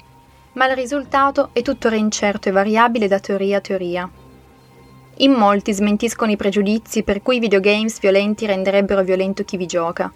ma 0.56 0.68
il 0.68 0.76
risultato 0.76 1.50
è 1.54 1.62
tuttora 1.62 1.96
incerto 1.96 2.50
e 2.50 2.52
variabile 2.52 3.08
da 3.08 3.20
teoria 3.20 3.58
a 3.58 3.62
teoria. 3.62 4.10
In 5.20 5.32
molti 5.32 5.74
smentiscono 5.74 6.32
i 6.32 6.38
pregiudizi 6.38 7.04
per 7.04 7.22
cui 7.22 7.38
i 7.38 7.40
videogames 7.40 8.00
violenti 8.00 8.46
renderebbero 8.46 9.02
violento 9.02 9.44
chi 9.44 9.56
vi 9.56 9.66
gioca. 9.66 10.12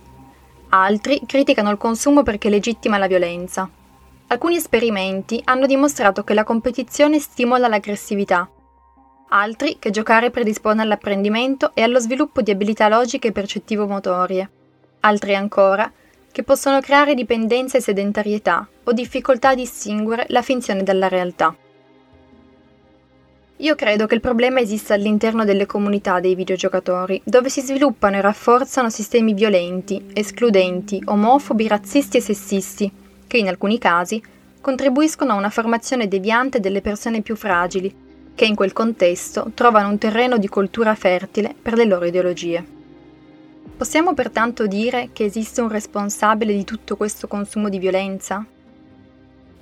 Altri 0.70 1.22
criticano 1.26 1.72
il 1.72 1.78
consumo 1.78 2.24
perché 2.24 2.50
legittima 2.50 2.98
la 2.98 3.08
violenza. 3.08 3.70
Alcuni 4.28 4.58
esperimenti 4.58 5.42
hanno 5.46 5.66
dimostrato 5.66 6.24
che 6.24 6.34
la 6.34 6.44
competizione 6.44 7.20
stimola 7.20 7.68
l'aggressività. 7.68 8.48
Altri 9.30 9.78
che 9.80 9.90
giocare 9.90 10.32
predispone 10.32 10.82
all'apprendimento 10.82 11.72
e 11.74 11.82
allo 11.82 12.00
sviluppo 12.00 12.42
di 12.42 12.52
abilità 12.52 12.88
logiche 12.88 13.30
e 13.30 13.32
percettivo-motorie. 13.32 14.50
Altri 15.02 15.36
ancora 15.36 15.92
che 16.32 16.44
possono 16.44 16.80
creare 16.80 17.16
dipendenza 17.16 17.78
e 17.78 17.82
sedentarietà 17.82 18.68
o 18.84 18.92
difficoltà 18.94 19.50
a 19.50 19.56
distinguere 19.56 20.26
la 20.30 20.42
finzione 20.42 20.84
dalla 20.84 21.08
realtà. 21.08 21.56
Io 23.62 23.76
credo 23.76 24.06
che 24.06 24.16
il 24.16 24.22
problema 24.22 24.62
esista 24.62 24.94
all'interno 24.94 25.44
delle 25.44 25.66
comunità 25.66 26.22
dei 26.22 26.34
videogiocatori, 26.34 27.22
dove 27.26 27.50
si 27.50 27.60
sviluppano 27.60 28.16
e 28.16 28.22
rafforzano 28.22 28.90
sistemi 28.90 29.34
violenti, 29.34 30.12
escludenti, 30.14 31.02
omofobi, 31.04 31.68
razzisti 31.68 32.18
e 32.18 32.22
sessisti, 32.22 32.90
che 33.28 33.38
in 33.38 33.50
alcuni 33.50 33.78
casi 33.78 34.24
contribuiscono 34.62 35.34
a 35.34 35.36
una 35.36 35.50
formazione 35.50 36.08
deviante 36.08 36.62
delle 36.62 36.80
persone 36.80 37.22
più 37.22 37.36
fragili, 37.36 37.94
che 38.34 38.46
in 38.46 38.56
quel 38.56 38.72
contesto 38.72 39.52
trovano 39.54 39.90
un 39.90 39.98
terreno 39.98 40.38
di 40.38 40.48
coltura 40.48 40.96
fertile 40.96 41.54
per 41.62 41.74
le 41.74 41.84
loro 41.84 42.06
ideologie. 42.06 42.79
Possiamo 43.80 44.14
pertanto 44.14 44.68
dire 44.68 45.12
che 45.14 45.24
esiste 45.24 45.62
un 45.62 45.70
responsabile 45.70 46.52
di 46.52 46.66
tutto 46.66 46.98
questo 46.98 47.30
consumo 47.30 47.70
di 47.70 47.80
violenza? 47.80 48.46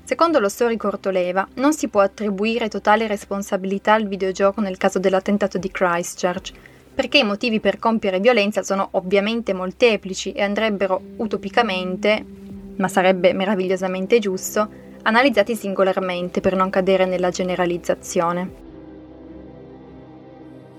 Secondo 0.06 0.40
lo 0.40 0.50
storico 0.50 0.88
Ortoleva, 0.88 1.48
non 1.58 1.72
si 1.72 1.88
può 1.88 2.02
attribuire 2.02 2.68
totale 2.68 3.06
responsabilità 3.06 3.94
al 3.94 4.08
videogioco 4.08 4.60
nel 4.60 4.78
caso 4.78 4.98
dell'attentato 4.98 5.60
di 5.60 5.70
Christchurch, 5.70 6.52
perché 6.96 7.20
i 7.20 7.24
motivi 7.24 7.60
per 7.60 7.78
compiere 7.78 8.20
violenza 8.20 8.64
sono 8.64 8.88
ovviamente 8.94 9.54
molteplici 9.54 10.32
e 10.32 10.42
andrebbero 10.42 11.00
utopicamente, 11.18 12.26
ma 12.76 12.88
sarebbe 12.88 13.34
meravigliosamente 13.34 14.18
giusto, 14.18 14.68
analizzati 15.04 15.56
singolarmente 15.56 16.42
per 16.42 16.56
non 16.56 16.72
cadere 16.72 17.06
nella 17.06 17.30
generalizzazione. 17.30 18.52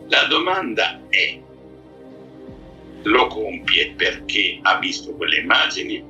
La 0.09 0.27
domanda 0.29 0.98
è 1.09 1.46
lo 3.09 3.27
compie 3.27 3.94
perché 3.97 4.59
ha 4.62 4.79
visto 4.79 5.14
quelle 5.14 5.38
immagini, 5.38 6.05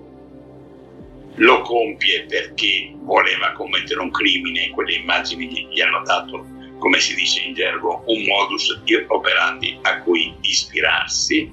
lo 1.37 1.61
compie 1.63 2.25
perché 2.25 2.93
voleva 2.97 3.53
commettere 3.53 4.01
un 4.01 4.11
crimine 4.11 4.67
e 4.67 4.71
quelle 4.71 4.95
immagini 4.95 5.69
gli 5.71 5.81
hanno 5.81 6.03
dato, 6.03 6.45
come 6.79 6.99
si 6.99 7.15
dice 7.15 7.43
in 7.43 7.55
gergo, 7.55 8.03
un 8.07 8.25
modus 8.25 8.83
operandi 9.09 9.79
a 9.83 10.01
cui 10.03 10.35
ispirarsi, 10.41 11.53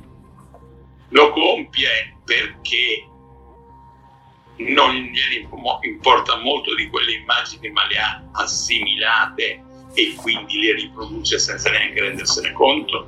lo 1.10 1.30
compie 1.32 2.18
perché 2.26 3.08
non 4.58 4.96
gli 4.96 5.46
importa 5.82 6.38
molto 6.38 6.74
di 6.76 6.88
quelle 6.88 7.12
immagini 7.12 7.70
ma 7.70 7.86
le 7.88 7.98
ha 7.98 8.24
assimilate 8.32 9.64
e 9.94 10.16
quindi 10.16 10.62
le 10.62 10.74
riproduce 10.74 11.38
senza 11.38 11.70
neanche 11.70 12.02
rendersene 12.02 12.52
conto 12.54 13.08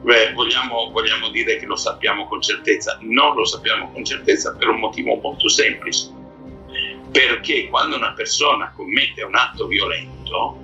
Beh, 0.00 0.32
vogliamo, 0.32 0.90
vogliamo 0.90 1.28
dire 1.30 1.56
che 1.56 1.66
lo 1.66 1.76
sappiamo 1.76 2.26
con 2.26 2.40
certezza? 2.40 2.98
Non 3.00 3.34
lo 3.34 3.44
sappiamo 3.44 3.90
con 3.92 4.04
certezza 4.04 4.54
per 4.54 4.68
un 4.68 4.78
motivo 4.78 5.16
molto 5.16 5.48
semplice. 5.48 6.10
Perché 7.10 7.68
quando 7.68 7.96
una 7.96 8.12
persona 8.12 8.72
commette 8.76 9.22
un 9.22 9.34
atto 9.34 9.66
violento, 9.66 10.56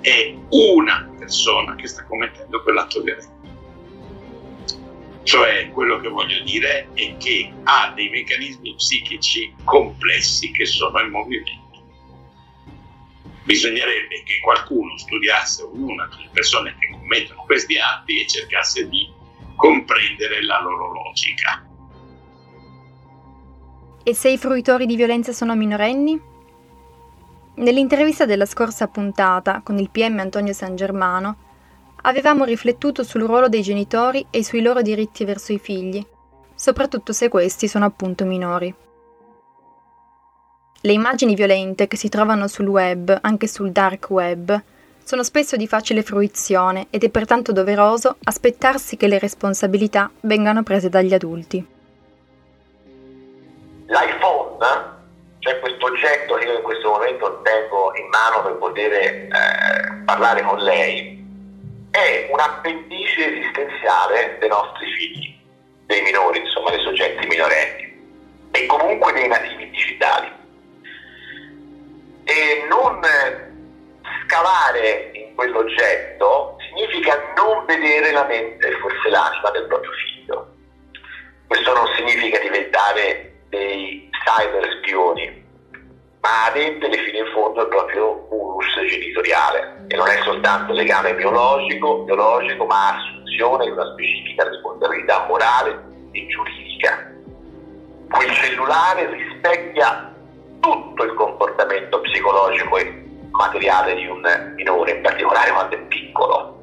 è 0.00 0.34
una 0.50 1.10
persona 1.18 1.74
che 1.76 1.86
sta 1.86 2.04
commettendo 2.04 2.62
quell'atto 2.62 3.00
violento. 3.00 3.40
Cioè, 5.22 5.70
quello 5.70 6.00
che 6.00 6.08
voglio 6.08 6.42
dire 6.42 6.88
è 6.94 7.16
che 7.16 7.52
ha 7.62 7.92
dei 7.94 8.10
meccanismi 8.10 8.74
psichici 8.74 9.54
complessi 9.64 10.50
che 10.50 10.66
sono 10.66 11.00
in 11.00 11.10
movimento 11.10 11.61
bisognerebbe 13.44 14.22
che 14.24 14.40
qualcuno 14.42 14.96
studiasse 14.96 15.62
ognuna 15.62 16.06
delle 16.06 16.28
persone 16.32 16.76
che 16.78 16.90
commettono 16.90 17.42
questi 17.44 17.78
atti 17.78 18.22
e 18.22 18.26
cercasse 18.26 18.88
di 18.88 19.10
comprendere 19.56 20.42
la 20.44 20.60
loro 20.60 20.92
logica. 20.92 21.66
E 24.04 24.14
se 24.14 24.30
i 24.30 24.38
fruitori 24.38 24.86
di 24.86 24.96
violenza 24.96 25.32
sono 25.32 25.54
minorenni? 25.54 26.20
Nell'intervista 27.54 28.24
della 28.24 28.46
scorsa 28.46 28.88
puntata 28.88 29.60
con 29.62 29.78
il 29.78 29.90
PM 29.90 30.18
Antonio 30.18 30.52
San 30.52 30.74
Germano 30.74 31.50
avevamo 32.02 32.44
riflettuto 32.44 33.04
sul 33.04 33.22
ruolo 33.22 33.48
dei 33.48 33.62
genitori 33.62 34.26
e 34.30 34.42
sui 34.42 34.62
loro 34.62 34.82
diritti 34.82 35.24
verso 35.24 35.52
i 35.52 35.58
figli, 35.58 36.04
soprattutto 36.54 37.12
se 37.12 37.28
questi 37.28 37.68
sono 37.68 37.84
appunto 37.84 38.24
minori. 38.24 38.74
Le 40.84 40.92
immagini 40.92 41.36
violente 41.36 41.86
che 41.86 41.96
si 41.96 42.08
trovano 42.08 42.48
sul 42.48 42.66
web, 42.66 43.16
anche 43.22 43.46
sul 43.46 43.70
dark 43.70 44.10
web, 44.10 44.60
sono 45.04 45.22
spesso 45.22 45.54
di 45.54 45.68
facile 45.68 46.02
fruizione 46.02 46.88
ed 46.90 47.04
è 47.04 47.08
pertanto 47.08 47.52
doveroso 47.52 48.16
aspettarsi 48.24 48.96
che 48.96 49.06
le 49.06 49.20
responsabilità 49.20 50.10
vengano 50.22 50.64
prese 50.64 50.88
dagli 50.88 51.14
adulti. 51.14 51.64
L'iPhone, 53.86 54.58
cioè 55.38 55.60
questo 55.60 55.86
oggetto 55.86 56.34
che 56.34 56.46
io 56.46 56.56
in 56.56 56.62
questo 56.62 56.90
momento 56.90 57.40
tengo 57.44 57.94
in 57.94 58.08
mano 58.08 58.42
per 58.42 58.56
poter 58.56 58.92
eh, 58.92 59.28
parlare 60.04 60.42
con 60.42 60.58
lei, 60.58 61.24
è 61.92 62.28
un 62.28 62.40
appendice 62.40 63.38
esistenziale 63.38 64.36
dei 64.40 64.48
nostri 64.48 64.90
figli, 64.96 65.38
dei 65.86 66.02
minori, 66.02 66.40
insomma 66.40 66.70
dei 66.70 66.82
soggetti 66.82 67.24
minorenni 67.28 68.00
e 68.50 68.66
comunque 68.66 69.12
dei 69.12 69.28
nativi 69.28 69.70
digitali 69.70 70.40
e 72.24 72.66
non 72.68 73.00
scavare 74.24 75.10
in 75.14 75.34
quell'oggetto 75.34 76.56
significa 76.68 77.32
non 77.36 77.64
vedere 77.66 78.12
la 78.12 78.24
mente 78.24 78.68
e 78.68 78.78
forse 78.78 79.08
l'anima 79.08 79.50
del 79.50 79.66
proprio 79.66 79.90
figlio. 79.92 80.54
Questo 81.46 81.74
non 81.74 81.86
significa 81.96 82.38
diventare 82.38 83.32
dei 83.48 84.08
cyber 84.24 84.66
spioni, 84.78 85.44
ma 86.20 86.46
adempiere 86.46 86.96
fino 86.98 87.18
in 87.18 87.32
fondo 87.32 87.60
al 87.60 87.68
proprio 87.68 88.26
ulus 88.30 88.74
genitoriale, 88.88 89.84
e 89.88 89.96
non 89.96 90.08
è 90.08 90.22
soltanto 90.22 90.72
legame 90.72 91.14
biologico, 91.14 92.04
biologico 92.04 92.64
ma 92.64 92.96
assunzione 92.96 93.64
di 93.64 93.70
una 93.70 93.92
specifica 93.92 94.44
responsabilità 94.44 95.26
morale 95.26 95.82
e 96.12 96.26
giuridica. 96.28 97.10
Quel 98.08 98.32
cellulare 98.34 99.10
rispecchia 99.10 100.11
tutto 100.62 101.02
il 101.02 101.14
comportamento 101.14 102.00
psicologico 102.00 102.78
e 102.78 103.04
materiale 103.32 103.96
di 103.96 104.06
un 104.06 104.22
minore, 104.54 104.92
in 104.92 105.02
particolare 105.02 105.50
quando 105.50 105.74
è 105.74 105.80
piccolo, 105.80 106.60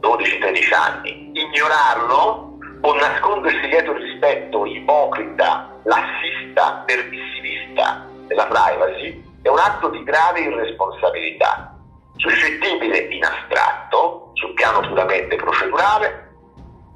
12-13 0.00 0.74
anni. 0.74 1.30
Ignorarlo 1.34 2.58
o 2.80 2.94
nascondersi 2.94 3.68
dietro 3.68 3.92
il 3.92 4.10
rispetto 4.10 4.64
ipocrita, 4.64 5.68
lassista, 5.82 6.82
permissivista 6.86 8.06
della 8.26 8.46
privacy 8.46 9.22
è 9.42 9.48
un 9.48 9.58
atto 9.58 9.88
di 9.88 10.02
grave 10.02 10.40
irresponsabilità, 10.40 11.76
suscettibile 12.16 12.98
in 13.10 13.24
astratto, 13.24 14.30
sul 14.34 14.54
piano 14.54 14.80
puramente 14.80 15.36
procedurale, 15.36 16.28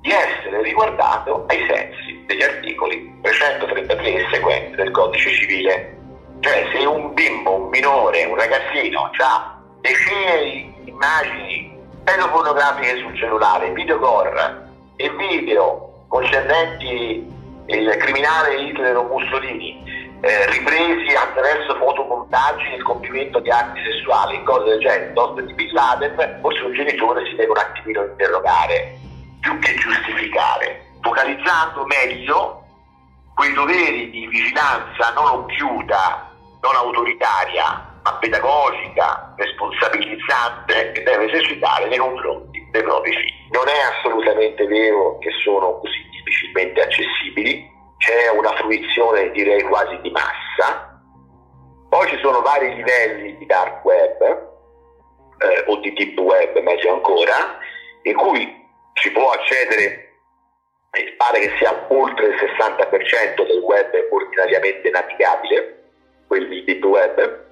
di 0.01 0.11
essere 0.11 0.63
riguardato 0.63 1.45
ai 1.49 1.67
sensi 1.67 2.25
degli 2.27 2.43
articoli 2.43 3.21
333 3.23 4.15
e 4.15 4.29
seguenti 4.31 4.77
del 4.77 4.91
codice 4.91 5.31
civile 5.31 6.04
cioè 6.45 6.69
se 6.75 6.85
un 6.85 7.15
bimbo, 7.15 7.55
un 7.55 7.69
minore, 7.71 8.27
un 8.27 8.37
ragazzino 8.37 9.11
ha 9.17 9.63
decine 9.81 10.43
di 10.43 10.91
immagini 10.91 11.75
pedopornografiche 12.05 12.99
sul 12.99 13.17
cellulare, 13.17 13.73
video 13.73 13.99
gore 13.99 14.69
e 14.97 15.09
video 15.17 16.05
concernenti 16.07 17.27
il 17.65 17.97
criminale 17.97 18.61
Hitler 18.61 18.95
o 18.95 19.05
Mussolini, 19.05 19.83
eh, 20.21 20.51
ripresi 20.51 21.17
attraverso 21.17 21.77
fotomontaggi 21.77 22.69
nel 22.69 22.83
compimento 22.83 23.39
di 23.39 23.49
atti 23.51 23.81
sessuali, 23.83 24.43
cose 24.43 24.69
del 24.69 24.81
genere, 24.81 25.05
piuttosto 25.05 25.41
di 25.41 25.55
Bin 25.55 25.73
Laden, 25.73 26.39
forse 26.43 26.61
un 26.61 26.75
genitore 26.75 27.25
si 27.25 27.37
deve 27.37 27.53
un 27.53 27.57
attimino 27.57 28.05
interrogare, 28.05 28.99
più 29.41 29.59
che 29.61 29.75
giustificare, 29.77 30.93
focalizzando 31.01 31.87
meglio 31.87 32.65
quei 33.35 33.55
doveri 33.55 34.11
di 34.11 34.27
vigilanza 34.27 35.11
non 35.15 35.41
occhiuta, 35.41 36.33
non 36.65 36.75
autoritaria, 36.75 38.01
ma 38.03 38.15
pedagogica, 38.15 39.35
responsabilizzante 39.37 40.93
che 40.93 41.03
deve 41.03 41.27
esercitare 41.27 41.89
nei 41.89 41.99
confronti 41.99 42.67
dei 42.71 42.83
propri 42.83 43.13
figli. 43.13 43.51
Non 43.51 43.69
è 43.69 43.79
assolutamente 43.93 44.67
vero 44.67 45.19
che 45.19 45.31
sono 45.45 45.79
così 45.79 46.09
difficilmente 46.11 46.81
accessibili, 46.81 47.71
c'è 47.99 48.31
una 48.31 48.55
fruizione 48.57 49.31
direi 49.31 49.63
quasi 49.63 49.99
di 50.01 50.11
massa, 50.11 51.01
poi 51.91 52.09
ci 52.09 52.19
sono 52.23 52.41
vari 52.41 52.75
livelli 52.75 53.37
di 53.37 53.47
dark 53.47 53.85
web 53.85 54.23
eh, 55.39 55.65
o 55.67 55.77
di 55.77 55.93
deep 55.93 56.19
web 56.19 56.59
meglio 56.61 56.95
ancora, 56.95 57.59
in 58.03 58.15
cui 58.15 58.63
si 58.95 59.13
può 59.13 59.31
accedere, 59.31 60.13
pare 61.17 61.41
che 61.41 61.53
sia 61.59 61.87
oltre 61.89 62.27
il 62.27 62.35
60% 62.35 63.47
del 63.47 63.59
web 63.59 63.93
ordinariamente 64.11 64.91
navigabile, 64.91 65.84
quelli 66.27 66.49
di 66.49 66.65
deep 66.65 66.85
web, 66.85 67.43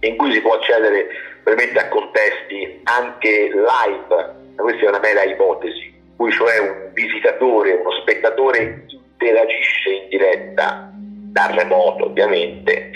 in 0.00 0.16
cui 0.16 0.32
si 0.32 0.40
può 0.40 0.54
accedere 0.54 1.06
veramente 1.44 1.78
a 1.78 1.88
contesti 1.88 2.80
anche 2.84 3.50
live, 3.52 4.38
questa 4.56 4.86
è 4.86 4.88
una 4.88 4.98
mera 4.98 5.22
ipotesi, 5.24 5.86
in 5.86 6.16
cui 6.16 6.30
cioè 6.32 6.58
un 6.58 6.90
visitatore, 6.92 7.72
uno 7.72 7.90
spettatore 8.00 8.84
interagisce 8.88 9.90
in 9.90 10.08
diretta, 10.08 10.90
da 10.94 11.50
remoto 11.54 12.06
ovviamente, 12.06 12.90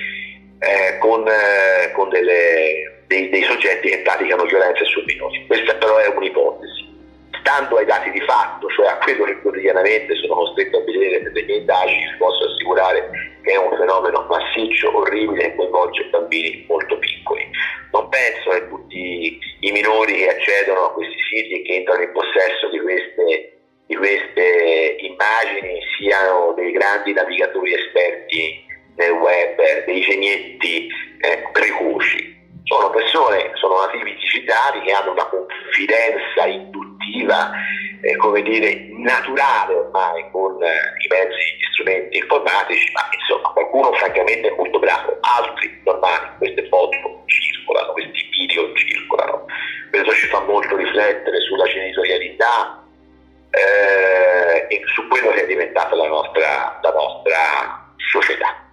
eh, 0.59 0.99
con, 0.99 1.27
eh, 1.27 1.93
con 1.93 2.09
delle, 2.09 3.03
dei, 3.07 3.29
dei, 3.29 3.43
soggetti 3.43 3.89
che 3.91 3.99
praticano 3.99 4.45
violenza 4.45 4.85
su 4.85 5.03
minori. 5.07 5.45
Questa 5.47 5.75
però 5.75 5.99
è 5.99 6.09
un'ipotesi. 6.09 6.74
Stando 7.47 7.77
ai 7.77 7.85
dati 7.85 8.11
di 8.11 8.23
fatto, 8.23 8.69
cioè 8.71 8.87
a 8.87 8.97
quello 8.97 9.25
che 9.25 9.39
quotidianamente 9.43 10.15
sono 10.17 10.35
costretto 10.35 10.79
a 10.79 10.85
vedere 10.85 11.21
nelle 11.21 11.43
mie 11.43 11.57
indagini, 11.59 12.11
vi 12.11 12.17
posso 12.17 12.47
assicurare 12.47 13.11
che 13.43 13.53
è 13.53 13.59
un 13.59 13.77
fenomeno 13.77 14.25
massiccio, 14.31 14.97
orribile 14.97 15.53
e 15.53 15.55
coinvolge 15.55 16.09
bambini 16.09 16.65
molto 16.67 16.99
piccoli. 16.99 17.47
Non 17.93 18.09
penso 18.09 18.49
che 18.49 18.69
tutti 18.69 19.39
i 19.61 19.73
minori 19.73 20.15
che 20.15 20.29
accedono 20.31 20.87
a 20.87 20.93
questi 20.95 21.21
siti 21.21 21.61
e 21.61 21.63
che 21.65 21.75
entrano 21.75 22.03
in 22.05 22.13
possesso 22.13 22.71
di 22.71 22.81
queste 22.81 23.59
di 23.87 23.95
queste 23.97 24.97
immagini 25.01 25.81
siano 25.99 26.55
dei 26.57 26.73
grandi 26.73 27.13
navigatori 27.13 27.75
esperti 27.75 28.65
nel 28.97 29.11
web, 29.11 29.85
dei 29.85 30.01
genietti 30.01 30.89
eh, 31.21 31.45
precoci. 31.53 32.34
Sono 32.65 32.91
persone, 32.91 33.51
sono 33.55 33.81
nativi 33.81 34.15
digitali 34.15 34.81
che 34.83 34.93
hanno 34.93 35.13
una 35.13 35.27
confidenza 35.27 36.47
induttiva, 36.47 37.53
eh, 38.01 38.17
come 38.17 38.43
dire, 38.43 38.89
naturale 38.99 39.75
ormai 39.75 40.31
con 40.31 40.63
eh, 40.63 40.69
i 41.05 41.09
mezzi 41.09 41.37
e 41.37 41.73
strumenti 41.73 42.17
informatici, 42.17 42.91
ma 42.93 43.07
insomma 43.13 43.51
qualcuno 43.51 43.93
francamente 43.93 44.49
è 44.49 44.57
molto 44.57 44.79
bravo, 44.79 45.17
altri 45.21 45.81
normali, 45.85 46.27
queste 46.39 46.67
foto 46.69 47.23
circolano, 47.27 47.93
questi 47.93 48.29
video 48.31 48.75
circolano. 48.75 49.45
Questo 49.91 50.13
ci 50.13 50.27
fa 50.27 50.41
molto 50.41 50.75
riflettere 50.77 51.41
sulla 51.41 51.67
genitorialità, 51.67 52.83
eh, 53.55 54.67
e 54.69 54.83
su 54.95 55.07
quello 55.09 55.31
che 55.31 55.43
è 55.43 55.47
diventata 55.47 55.95
la 55.95 56.09
nostra, 56.09 56.79
la 56.83 56.91
nostra 56.91 57.95
società. 57.97 58.64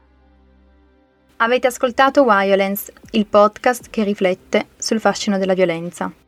Avete 1.43 1.65
ascoltato 1.65 2.23
Violence, 2.23 2.93
il 3.13 3.25
podcast 3.25 3.89
che 3.89 4.03
riflette 4.03 4.67
sul 4.77 4.99
fascino 4.99 5.39
della 5.39 5.55
violenza. 5.55 6.20